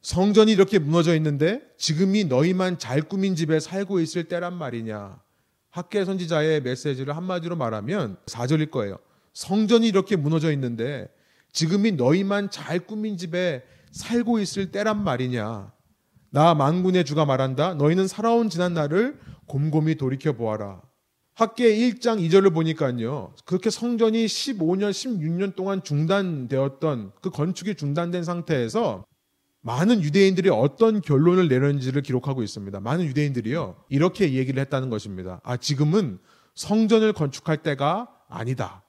[0.00, 5.20] 성전이 이렇게 무너져 있는데 지금이 너희만 잘 꾸민 집에 살고 있을 때란 말이냐.
[5.70, 8.96] 학계 선지자의 메시지를 한마디로 말하면 4절일 거예요.
[9.34, 11.08] 성전이 이렇게 무너져 있는데
[11.52, 15.70] 지금이 너희만 잘 꾸민 집에 살고 있을 때란 말이냐.
[16.32, 17.74] 나 만군의 주가 말한다.
[17.74, 20.80] 너희는 살아온 지난 날을 곰곰이 돌이켜 보아라.
[21.34, 23.34] 학계 1장 2절을 보니까요.
[23.44, 29.04] 그렇게 성전이 15년, 16년 동안 중단되었던 그 건축이 중단된 상태에서
[29.60, 32.80] 많은 유대인들이 어떤 결론을 내렸는지를 기록하고 있습니다.
[32.80, 33.84] 많은 유대인들이요.
[33.90, 35.38] 이렇게 얘기를 했다는 것입니다.
[35.44, 36.18] 아, 지금은
[36.54, 38.82] 성전을 건축할 때가 아니다.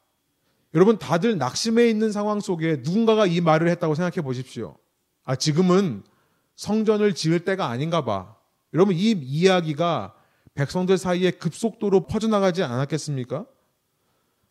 [0.73, 4.77] 여러분, 다들 낙심해 있는 상황 속에 누군가가 이 말을 했다고 생각해 보십시오.
[5.25, 6.03] 아, 지금은
[6.55, 8.35] 성전을 지을 때가 아닌가 봐.
[8.73, 10.13] 여러분, 이 이야기가
[10.55, 13.45] 백성들 사이에 급속도로 퍼져나가지 않았겠습니까?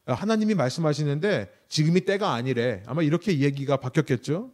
[0.06, 2.82] 하나님이 말씀하시는데 지금이 때가 아니래.
[2.86, 4.50] 아마 이렇게 얘기가 바뀌었겠죠?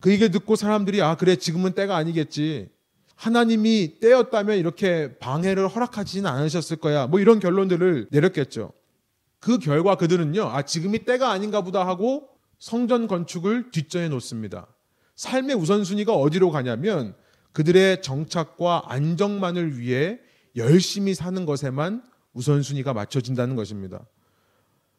[0.00, 2.70] 그 얘기 듣고 사람들이 아, 그래, 지금은 때가 아니겠지.
[3.16, 7.06] 하나님이 때였다면 이렇게 방해를 허락하지는 않으셨을 거야.
[7.06, 8.72] 뭐 이런 결론들을 내렸겠죠.
[9.40, 14.68] 그 결과 그들은요, 아, 지금이 때가 아닌가 보다 하고 성전 건축을 뒷전에 놓습니다.
[15.18, 17.12] 삶의 우선순위가 어디로 가냐면
[17.50, 20.20] 그들의 정착과 안정만을 위해
[20.54, 22.04] 열심히 사는 것에만
[22.34, 24.06] 우선순위가 맞춰진다는 것입니다.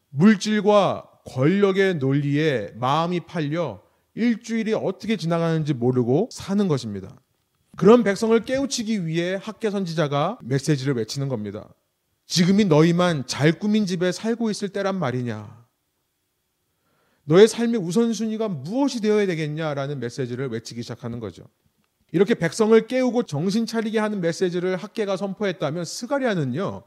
[0.09, 3.81] 물질과 권력의 논리에 마음이 팔려
[4.13, 7.15] 일주일이 어떻게 지나가는지 모르고 사는 것입니다.
[7.77, 11.69] 그런 백성을 깨우치기 위해 학계 선지자가 메시지를 외치는 겁니다.
[12.25, 15.58] 지금이 너희만 잘 꾸민 집에 살고 있을 때란 말이냐.
[17.29, 21.43] 너의 삶의 우선순위가 무엇이 되어야 되겠냐라는 메시지를 외치기 시작하는 거죠.
[22.11, 26.81] 이렇게 백성을 깨우고 정신 차리게 하는 메시지를 학계가 선포했다면 스가리아는요.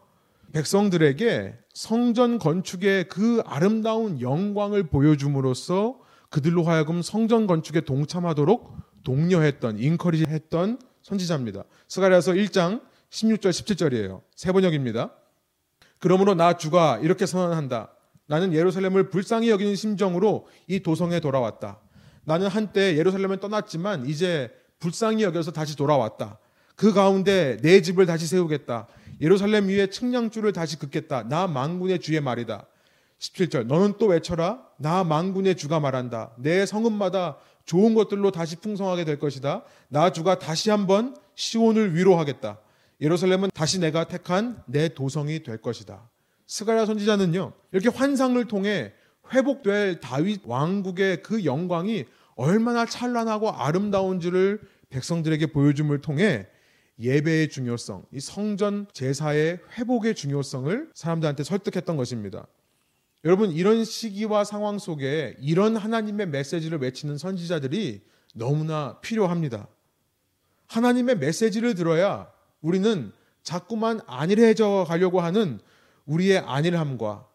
[0.52, 11.62] 백성들에게 성전 건축의 그 아름다운 영광을 보여줌으로써 그들로 하여금 성전 건축에 동참하도록 독려했던 인커리지했던 선지자입니다.
[11.86, 14.22] 스가리아서 1장 16절 17절이에요.
[14.34, 15.12] 세 번역입니다.
[16.00, 17.92] 그러므로 나 주가 이렇게 선언한다.
[18.32, 21.78] 나는 예루살렘을 불쌍히 여기는 심정으로 이 도성에 돌아왔다.
[22.24, 26.38] 나는 한때 예루살렘을 떠났지만 이제 불쌍히 여겨서 다시 돌아왔다.
[26.74, 28.86] 그 가운데 내 집을 다시 세우겠다.
[29.20, 31.28] 예루살렘 위에 측량줄을 다시 긋겠다.
[31.28, 32.64] 나 망군의 주의 말이다.
[33.18, 34.62] 17절 너는 또 외쳐라.
[34.78, 36.30] 나 망군의 주가 말한다.
[36.38, 39.62] 내 성읍마다 좋은 것들로 다시 풍성하게 될 것이다.
[39.88, 42.58] 나 주가 다시 한번 시온을 위로하겠다.
[43.02, 46.08] 예루살렘은 다시 내가 택한 내 도성이 될 것이다.
[46.46, 47.52] 스가랴 선지자는요.
[47.72, 48.92] 이렇게 환상을 통해
[49.32, 56.46] 회복될 다윗 왕국의 그 영광이 얼마나 찬란하고 아름다운지를 백성들에게 보여줌을 통해
[57.00, 62.46] 예배의 중요성, 이 성전 제사의 회복의 중요성을 사람들한테 설득했던 것입니다.
[63.24, 68.02] 여러분, 이런 시기와 상황 속에 이런 하나님의 메시지를 외치는 선지자들이
[68.34, 69.68] 너무나 필요합니다.
[70.66, 75.60] 하나님의 메시지를 들어야 우리는 자꾸만 안일해져 가려고 하는
[76.06, 77.26] 우리의 안일함과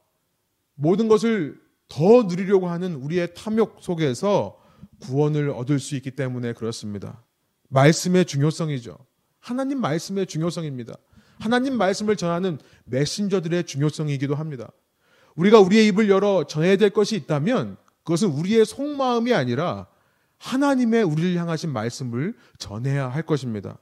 [0.75, 4.59] 모든 것을 더 누리려고 하는 우리의 탐욕 속에서
[4.99, 7.23] 구원을 얻을 수 있기 때문에 그렇습니다.
[7.69, 8.97] 말씀의 중요성이죠.
[9.39, 10.93] 하나님 말씀의 중요성입니다.
[11.39, 14.71] 하나님 말씀을 전하는 메신저들의 중요성이기도 합니다.
[15.35, 19.87] 우리가 우리의 입을 열어 전해야 될 것이 있다면 그것은 우리의 속마음이 아니라
[20.39, 23.77] 하나님의 우리를 향하신 말씀을 전해야 할 것입니다.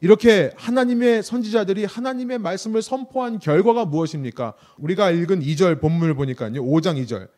[0.00, 4.54] 이렇게 하나님의 선지자들이 하나님의 말씀을 선포한 결과가 무엇입니까?
[4.78, 6.62] 우리가 읽은 2절 본문을 보니까요.
[6.62, 7.28] 5장 2절.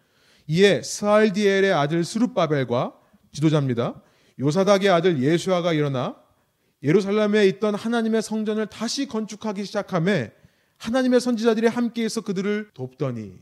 [0.48, 2.94] 이에 스알디엘의 아들 스룹바벨과
[3.32, 4.02] 지도자입니다.
[4.40, 6.16] 요사닥의 아들 예수아가 일어나
[6.82, 10.32] 예루살렘에 있던 하나님의 성전을 다시 건축하기 시작함에
[10.78, 13.34] 하나님의 선지자들이 함께해서 그들을 돕더니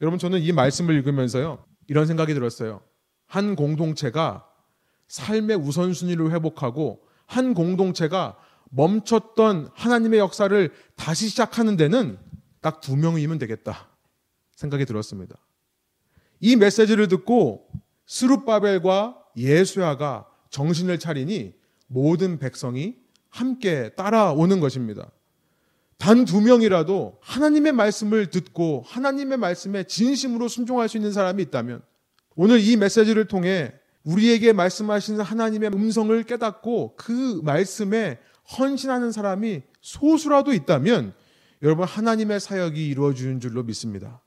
[0.00, 2.82] 여러분 저는 이 말씀을 읽으면서요 이런 생각이 들었어요.
[3.26, 4.46] 한 공동체가
[5.08, 7.02] 삶의 우선순위를 회복하고
[7.32, 8.36] 한 공동체가
[8.70, 12.18] 멈췄던 하나님의 역사를 다시 시작하는 데는
[12.60, 13.88] 딱 두 명이면 되겠다
[14.54, 15.36] 생각이 들었습니다.
[16.40, 17.68] 이 메시지를 듣고
[18.06, 21.54] 스룹바벨과 예수야가 정신을 차리니
[21.86, 22.96] 모든 백성이
[23.30, 25.10] 함께 따라오는 것입니다.
[25.96, 31.82] 단 두 명이라도 하나님의 말씀을 듣고 하나님의 말씀에 진심으로 순종할 수 있는 사람이 있다면
[32.36, 33.72] 오늘 이 메시지를 통해
[34.04, 38.18] 우리에게 말씀하시는 하나님의 음성을 깨닫고 그 말씀에
[38.58, 41.14] 헌신하는 사람이 소수라도 있다면
[41.62, 44.20] 여러분 하나님의 사역이 이루어지는 줄로 믿습니다.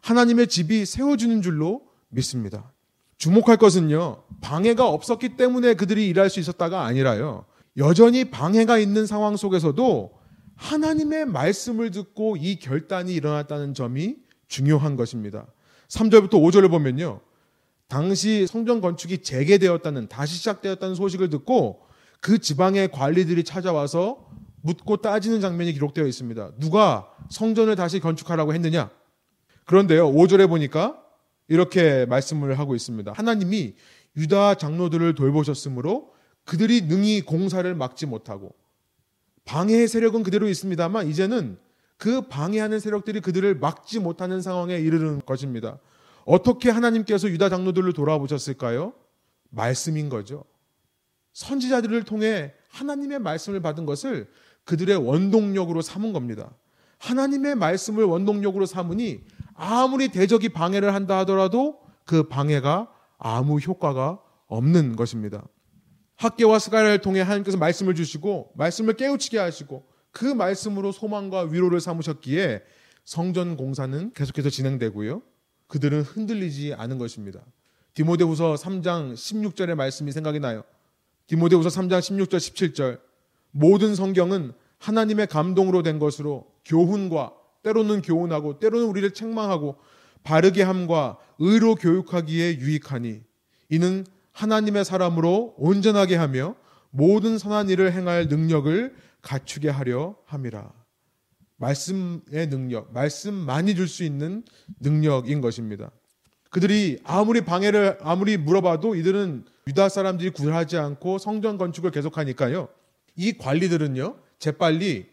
[0.00, 2.72] 하나님의 집이 세워지는 줄로 믿습니다.
[3.16, 7.44] 주목할 것은요, 방해가 없었기 때문에 그들이 일할 수 있었다가 아니라요,
[7.76, 10.12] 여전히 방해가 있는 상황 속에서도
[10.56, 14.16] 하나님의 말씀을 듣고 이 결단이 일어났다는 점이
[14.48, 15.46] 중요한 것입니다.
[15.88, 17.20] 3절부터 5절을 보면요.
[17.90, 21.82] 당시 성전 건축이 재개되었다는 다시 시작되었다는 소식을 듣고
[22.20, 24.30] 그 지방의 관리들이 찾아와서
[24.62, 26.52] 묻고 따지는 장면이 기록되어 있습니다.
[26.60, 28.90] 누가 성전을 다시 건축하라고 했느냐?
[29.64, 30.08] 그런데요.
[30.12, 31.02] 5절에 보니까
[31.48, 33.12] 이렇게 말씀을 하고 있습니다.
[33.12, 33.74] 하나님이
[34.16, 36.12] 유다 장로들을 돌보셨으므로
[36.44, 38.54] 그들이 능히 공사를 막지 못하고
[39.46, 41.58] 방해의 세력은 그대로 있습니다만 이제는
[41.96, 45.80] 그 방해하는 세력들이 그들을 막지 못하는 상황에 이르는 것입니다.
[46.24, 48.92] 어떻게 하나님께서 유다 장로들을 돌아보셨을까요?
[49.50, 50.44] 말씀인 거죠.
[51.32, 54.28] 선지자들을 통해 하나님의 말씀을 받은 것을
[54.64, 56.50] 그들의 원동력으로 삼은 겁니다.
[56.98, 59.20] 하나님의 말씀을 원동력으로 삼으니
[59.54, 65.46] 아무리 대적이 방해를 한다 하더라도 그 방해가 아무 효과가 없는 것입니다.
[66.16, 72.62] 학계와 스가랴를 통해 하나님께서 말씀을 주시고 말씀을 깨우치게 하시고 그 말씀으로 소망과 위로를 삼으셨기에
[73.04, 75.22] 성전 공사는 계속해서 진행되고요.
[75.70, 77.40] 그들은 흔들리지 않은 것입니다.
[77.94, 80.62] 디모데후서 3장 16절의 말씀이 생각이 나요.
[81.26, 83.00] 디모데후서 3장 16절 17절
[83.52, 89.76] 모든 성경은 하나님의 감동으로 된 것으로 교훈과 때로는 교훈하고 때로는 우리를 책망하고
[90.22, 93.22] 바르게 함과 의로 교육하기에 유익하니
[93.68, 96.56] 이는 하나님의 사람으로 온전하게 하며
[96.90, 100.79] 모든 선한 일을 행할 능력을 갖추게 하려 함이라.
[101.60, 104.42] 말씀의 능력, 말씀 많이 줄 수 있는
[104.80, 105.90] 능력인 것입니다.
[106.50, 112.68] 그들이 아무리 방해를 아무리 물어봐도 이들은 유다 사람들이 구하지 않고 성전 건축을 계속하니까요.
[113.16, 115.06] 이 관리들은요, 재빨리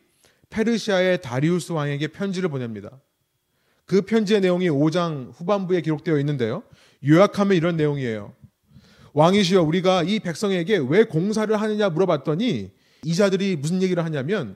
[0.49, 2.89] 페르시아의 다리우스 왕에게 편지를 보냅니다.
[3.85, 6.63] 그 편지의 내용이 5장 후반부에 기록되어 있는데요.
[7.05, 8.33] 요약하면 이런 내용이에요.
[9.13, 12.71] 왕이시여 우리가 이 백성에게 왜 공사를 하느냐 물어봤더니
[13.03, 14.55] 이자들이 무슨 얘기를 하냐면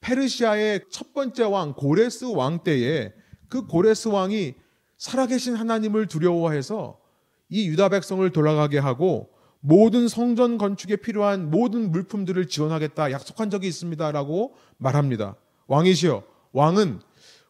[0.00, 3.12] 페르시아의 첫 번째 왕 고레스 왕 때에
[3.48, 4.54] 그 고레스 왕이
[4.96, 6.98] 살아계신 하나님을 두려워해서
[7.48, 9.30] 이 유다 백성을 돌아가게 하고
[9.60, 15.36] 모든 성전 건축에 필요한 모든 물품들을 지원하겠다 약속한 적이 있습니다라고 말합니다.
[15.66, 17.00] 왕이시여 왕은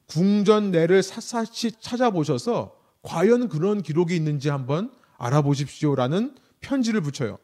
[0.06, 7.38] 궁전 내를 샅샅이 찾아보셔서 과연 그런 기록이 있는지 한번 알아보십시오라는 편지를 붙여요.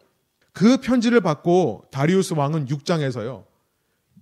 [0.53, 3.45] 그 편지를 받고 다리우스 왕은 6장에서요.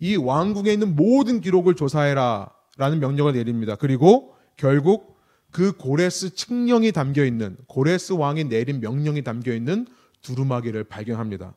[0.03, 3.77] 이 왕궁에 있는 모든 기록을 조사해라 라는 명령을 내립니다.
[3.77, 5.17] 그리고 결국
[5.53, 9.87] 그 고레스 칙령이 담겨 있는 고레스 왕이 내린 명령이 담겨 있는
[10.23, 11.55] 두루마기를 발견합니다.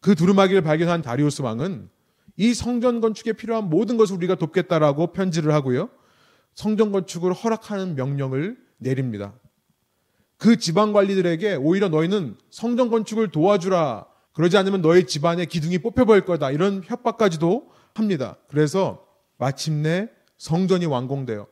[0.00, 1.90] 그 두루마기를 발견한 다리우스 왕은
[2.38, 5.90] 이 성전 건축에 필요한 모든 것을 우리가 돕겠다라고 편지를 하고요.
[6.54, 9.34] 성전 건축을 허락하는 명령을 내립니다.
[10.38, 14.06] 그 지방 관리들에게 오히려 너희는 성전 건축을 도와주라.
[14.36, 16.50] 그러지 않으면 너희 집안의 기둥이 뽑혀버릴 거다.
[16.50, 18.36] 이런 협박까지도 합니다.
[18.48, 19.02] 그래서
[19.38, 21.46] 마침내 성전이 완공되어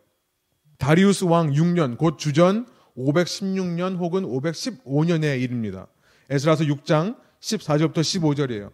[0.76, 5.86] 다리우스 왕 6년, 곧 주전 516년 혹은 515년에 이릅니다.
[6.28, 8.70] 에스라서 6장 14절부터 15절이에요.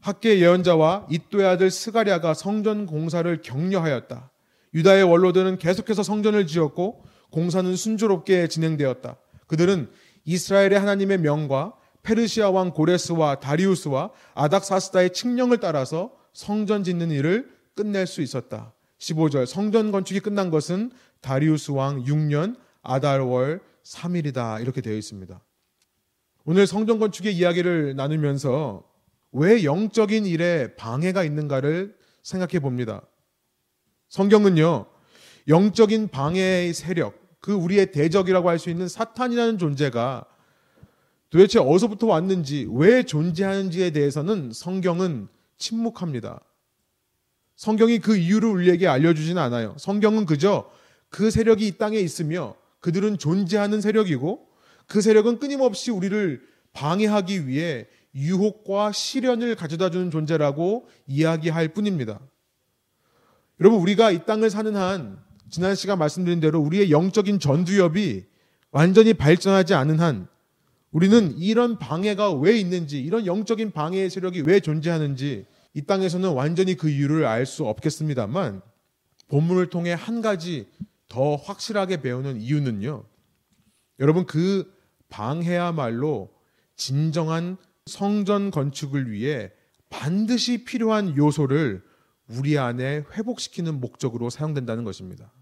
[0.00, 4.30] 학계 예언자와 이또의 아들 스가랴가 성전 공사를 격려하였다.
[4.74, 9.16] 유다의 원로들은 계속해서 성전을 지었고 공사는 순조롭게 진행되었다.
[9.46, 9.88] 그들은
[10.26, 11.77] 이스라엘의 하나님의 명과
[12.08, 18.72] 페르시아 왕 고레스와 다리우스와 아닥사스다의 칙령을 따라서 성전 짓는 일을 끝낼 수 있었다.
[18.98, 20.90] 15절 성전 건축이 끝난 것은
[21.20, 24.62] 다리우스 왕 6년 아달월 3일이다.
[24.62, 25.38] 이렇게 되어 있습니다.
[26.46, 28.84] 오늘 성전 건축의 이야기를 나누면서
[29.32, 33.02] 왜 영적인 일에 방해가 있는가를 생각해 봅니다.
[34.08, 34.86] 성경은요,
[35.46, 40.24] 영적인 방해의 세력, 그 우리의 대적이라고 할 수 있는 사탄이라는 존재가
[41.30, 46.40] 도대체 어디서부터 왔는지, 왜 존재하는지에 대해서는 성경은 침묵합니다.
[47.56, 49.74] 성경이 그 이유를 우리에게 알려주지는 않아요.
[49.78, 50.70] 성경은 그저
[51.10, 54.46] 그 세력이 이 땅에 있으며 그들은 존재하는 세력이고
[54.86, 56.40] 그 세력은 끊임없이 우리를
[56.72, 62.20] 방해하기 위해 유혹과 시련을 가져다 주는 존재라고 이야기할 뿐입니다.
[63.60, 65.18] 여러분, 우리가 이 땅을 사는 한,
[65.50, 68.24] 지난 시간 말씀드린 대로 우리의 영적인 전두엽이
[68.70, 70.28] 완전히 발전하지 않은 한,
[70.90, 76.88] 우리는 이런 방해가 왜 있는지, 이런 영적인 방해의 세력이 왜 존재하는지, 이 땅에서는 완전히 그
[76.88, 78.62] 이유를 알 수 없겠습니다만,
[79.28, 80.66] 본문을 통해 한 가지
[81.08, 83.04] 더 확실하게 배우는 이유는요.
[84.00, 84.72] 여러분, 그
[85.08, 86.30] 방해야말로
[86.76, 89.50] 진정한 성전 건축을 위해
[89.90, 91.82] 반드시 필요한 요소를
[92.28, 95.32] 우리 안에 회복시키는 목적으로 사용된다는 것입니다.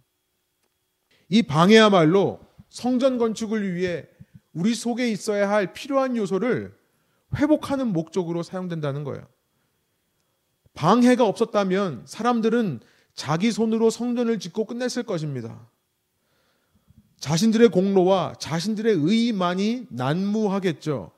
[1.28, 4.07] 이 방해야말로 성전 건축을 위해
[4.57, 6.75] 우리 속에 있어야 할 필요한 요소를
[7.35, 9.27] 회복하는 목적으로 사용된다는 거예요.
[10.73, 12.81] 방해가 없었다면 사람들은
[13.13, 15.69] 자기 손으로 성전을 짓고 끝냈을 것입니다.
[17.19, 21.13] 자신들의 공로와 자신들의 의만이 난무하겠죠.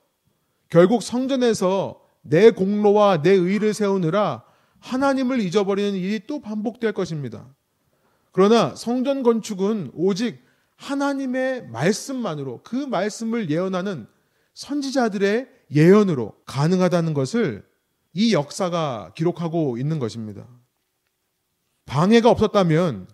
[0.69, 4.43] 결국 성전에서 내 공로와 내 의를 세우느라
[4.81, 7.47] 하나님을 잊어버리는 일이 또 반복될 것입니다.
[8.33, 10.48] 그러나 성전 건축은 오직
[10.79, 14.07] 하나님의 말씀만으로 그 말씀을 예언하는
[14.55, 17.67] 선지자들의 예언으로 가능하다는 것을
[18.15, 20.47] 이 역사가 기록하고 있는 것입니다.
[21.85, 23.09] 방해가 없었다면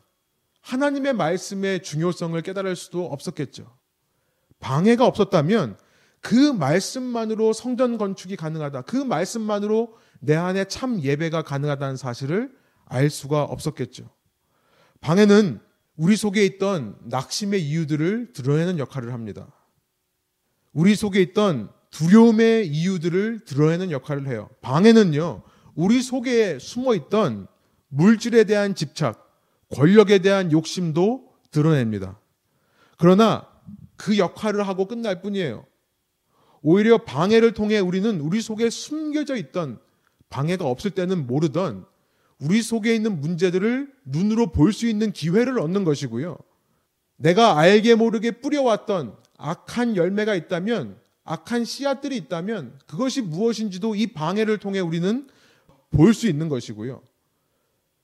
[0.60, 3.76] 하나님의 말씀의 중요성을 깨달을 수도 없었겠죠.
[4.60, 5.76] 방해가 없었다면
[6.20, 8.82] 그 말씀만으로 성전 건축이 가능하다.
[8.82, 12.50] 그 말씀만으로 내 안에 참 예배가 가능하다는 사실을
[12.86, 14.08] 알 수가 없었겠죠.
[15.00, 15.60] 방해는
[15.96, 19.52] 우리 속에 있던 낙심의 이유들을 드러내는 역할을 합니다.
[20.72, 24.50] 우리 속에 있던 두려움의 이유들을 드러내는 역할을 해요.
[24.60, 25.42] 방해는요,
[25.76, 27.46] 우리 속에 숨어 있던
[27.88, 29.24] 물질에 대한 집착,
[29.70, 32.18] 권력에 대한 욕심도 드러냅니다.
[32.98, 33.46] 그러나
[33.96, 35.64] 그 역할을 하고 끝날 뿐이에요.
[36.62, 39.78] 오히려 방해를 통해 우리는 우리 속에 숨겨져 있던
[40.30, 41.86] 방해가 없을 때는 모르던
[42.40, 46.36] 우리 속에 있는 문제들을 눈으로 볼 수 있는 기회를 얻는 것이고요.
[47.16, 54.80] 내가 알게 모르게 뿌려왔던 악한 열매가 있다면, 악한 씨앗들이 있다면 그것이 무엇인지도 이 방해를 통해
[54.80, 55.28] 우리는
[55.90, 57.02] 볼 수 있는 것이고요.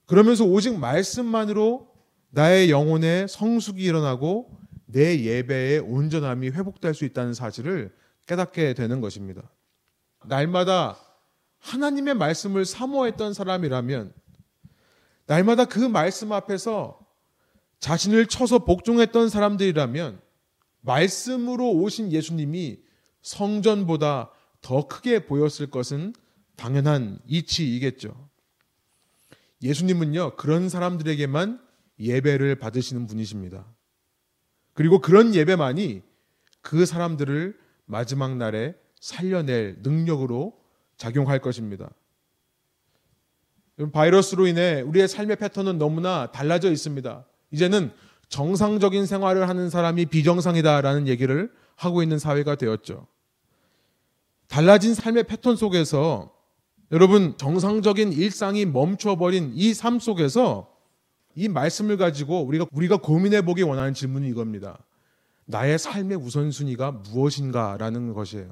[0.07, 1.89] 그러면서 오직 말씀만으로
[2.31, 4.51] 나의 영혼의 성숙이 일어나고
[4.87, 7.93] 내 예배의 온전함이 회복될 수 있다는 사실을
[8.27, 9.43] 깨닫게 되는 것입니다.
[10.27, 10.97] 날마다
[11.59, 14.13] 하나님의 말씀을 사모했던 사람이라면
[15.31, 16.99] 날마다 그 말씀 앞에서
[17.79, 20.21] 자신을 쳐서 복종했던 사람들이라면
[20.81, 22.81] 말씀으로 오신 예수님이
[23.23, 26.15] 성전보다 더 크게 보였을 것은
[26.57, 28.29] 당연한 이치이겠죠.
[29.63, 31.65] 예수님은요, 그런 사람들에게만
[32.01, 33.65] 예배를 받으시는 분이십니다.
[34.73, 36.03] 그리고 그런 예배만이
[36.61, 40.59] 그 사람들을 마지막 날에 살려낼 능력으로
[40.97, 41.89] 작용할 것입니다.
[43.89, 47.25] 바이러스로 인해 우리의 삶의 패턴은 너무나 달라져 있습니다.
[47.53, 47.93] 이제는
[48.29, 53.07] 정상적인 생활을 하는 사람이 비정상이다라는 얘기를 하고 있는 사회가 되었죠.
[54.49, 56.33] 달라진 삶의 패턴 속에서
[56.93, 60.69] 여러분 정상적인 일상이 멈춰버린 이 삶 속에서
[61.35, 64.79] 이 말씀을 가지고 우리가 우리가 고민해 보기 원하는 질문이 이겁니다.
[65.47, 68.51] 나의 삶의 우선순위가 무엇인가라는 것이에요.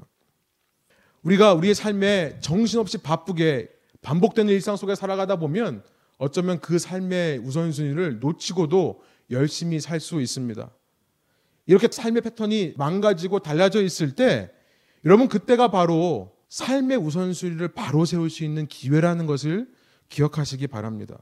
[1.23, 3.69] 우리가 우리의 삶에 정신없이 바쁘게
[4.01, 5.83] 반복되는 일상 속에 살아가다 보면
[6.17, 10.69] 어쩌면 그 삶의 우선순위를 놓치고도 열심히 살 수 있습니다.
[11.65, 14.51] 이렇게 삶의 패턴이 망가지고 달라져 있을 때
[15.05, 19.69] 여러분 그때가 바로 삶의 우선순위를 바로 세울 수 있는 기회라는 것을
[20.09, 21.17] 기억하시기 바랍니다.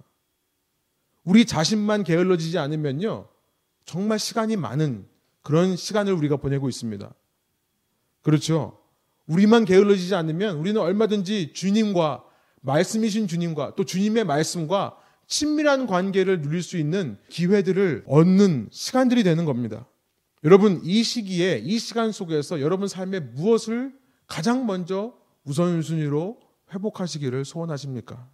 [1.26, 3.28] 우리 자신만 게을러지지 않으면요.
[3.86, 5.06] 정말 시간이 많은
[5.42, 7.14] 그런 시간을 우리가 보내고 있습니다.
[8.22, 8.80] 그렇죠.
[9.28, 12.24] 우리만 게을러지지 않으면 우리는 얼마든지 주님과
[12.68, 19.88] 말씀이신 주님과 또 주님의 말씀과 친밀한 관계를 누릴 수 있는 기회들을 얻는 시간들이 되는 겁니다.
[20.44, 23.94] 여러분, 이 시기에, 이 시간 속에서 여러분 삶에 무엇을
[24.28, 25.14] 가장 먼저
[25.46, 26.40] 우선순위로
[26.74, 28.30] 회복하시기를 소원하십니까?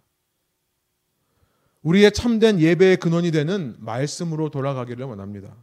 [1.82, 5.54] 우리의 참된 예배의 근원이 되는 말씀으로 돌아가기를 원합니다.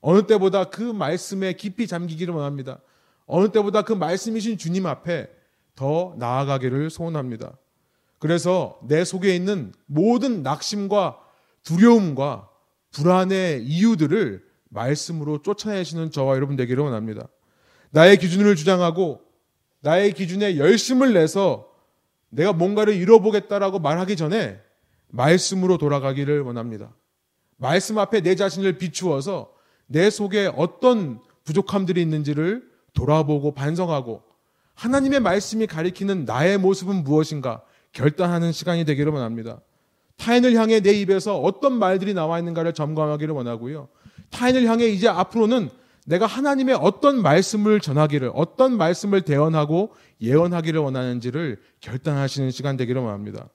[0.00, 2.80] 어느 때보다 그 말씀에 깊이 잠기기를 원합니다.
[3.26, 5.28] 어느 때보다 그 말씀이신 주님 앞에
[5.74, 7.56] 더 나아가기를 소원합니다.
[8.18, 11.18] 그래서 내 속에 있는 모든 낙심과
[11.62, 12.48] 두려움과
[12.90, 17.28] 불안의 이유들을 말씀으로 쫓아내시는 저와 여러분 되기를 원합니다.
[17.90, 19.20] 나의 기준을 주장하고
[19.80, 21.68] 나의 기준에 열심을 내서
[22.30, 24.60] 내가 뭔가를 이뤄보겠다라고 말하기 전에
[25.08, 26.94] 말씀으로 돌아가기를 원합니다.
[27.56, 29.52] 말씀 앞에 내 자신을 비추어서
[29.86, 34.22] 내 속에 어떤 부족함들이 있는지를 돌아보고 반성하고
[34.74, 37.62] 하나님의 말씀이 가리키는 나의 모습은 무엇인가
[37.92, 39.60] 결단하는 시간이 되기를 원합니다.
[40.16, 43.88] 타인을 향해 내 입에서 어떤 말들이 나와 있는가를 점검하기를 원하고요.
[44.30, 45.70] 타인을 향해 이제 앞으로는
[46.06, 53.48] 내가 하나님의 어떤 말씀을 전하기를, 어떤 말씀을 대언하고 예언하기를 원하는지를 결단하시는 시간 되기를 원합니다.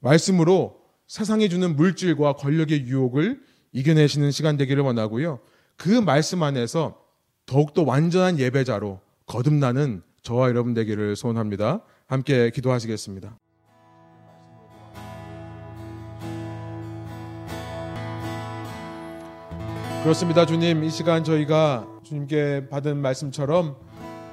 [0.00, 0.76] 말씀으로
[1.06, 3.40] 세상이 주는 물질과 권력의 유혹을
[3.72, 5.40] 이겨내시는 시간 되기를 원하고요.
[5.76, 7.02] 그 말씀 안에서
[7.46, 11.80] 더욱더 완전한 예배자로 거듭나는 저와 여러분 되기를 소원합니다.
[12.06, 13.38] 함께 기도하시겠습니다.
[20.04, 20.84] 그렇습니다, 주님.
[20.84, 23.74] 이 시간 저희가 주님께 받은 말씀처럼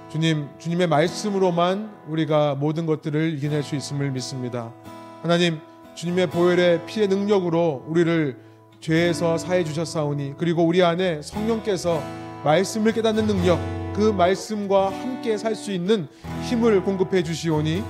[0.10, 4.74] 주님, 주님의 말씀으로만 우리가 모든 것들을 이겨낼 수 있음을 믿습니다.
[5.22, 5.60] 하나님,
[5.96, 8.38] 주님의 보혈의 피의 능력으로 우리를
[8.82, 12.04] 죄에서 사해 주셨사오니 그리고 우리 안에 성령께서
[12.44, 13.58] 말씀을 깨닫는 능력
[13.94, 16.10] 그 말씀과 함께 살 수 있는
[16.50, 17.82] 힘을 공급해 주시오니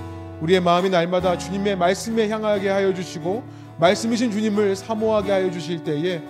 [0.42, 3.44] 우리의 마음이 날마다 주님의 말씀에 향하게 하여 주시고
[3.80, 6.22] 말씀이신 주님을 사모하게 하여 주실 때에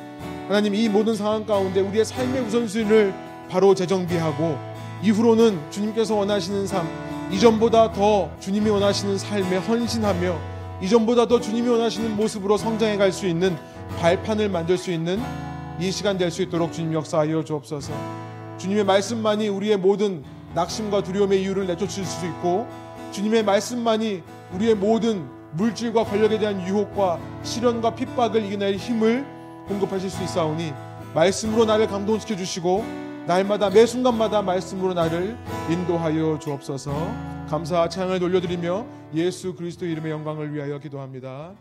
[0.51, 3.13] 하나님 이 모든 상황 가운데 우리의 삶의 우선순위를
[3.49, 4.57] 바로 재정비하고
[5.01, 6.89] 이후로는 주님께서 원하시는 삶
[7.31, 10.37] 이전보다 더 주님이 원하시는 삶에 헌신하며
[10.81, 13.55] 이전보다 더 주님이 원하시는 모습으로 성장해 갈 수 있는
[14.01, 15.21] 발판을 만들 수 있는
[15.79, 17.93] 이 시간 될 수 있도록 주님 역사하여 주옵소서.
[18.57, 20.21] 주님의 말씀만이 우리의 모든
[20.53, 22.67] 낙심과 두려움의 이유를 내쫓을 수 있고
[23.13, 24.21] 주님의 말씀만이
[24.55, 29.30] 우리의 모든 물질과 권력에 대한 유혹과 시련과 핍박을 이겨낼 힘을
[29.67, 30.73] 공급하실 수 있사오니
[31.13, 32.83] 말씀으로 나를 감동시켜 주시고
[33.27, 35.37] 날마다 매 순간마다 말씀으로 나를
[35.69, 36.91] 인도하여 주옵소서.
[37.49, 41.51] 감사와 찬양을 돌려드리며 예수 그리스도 이름의 영광을 위하여 기도합니다.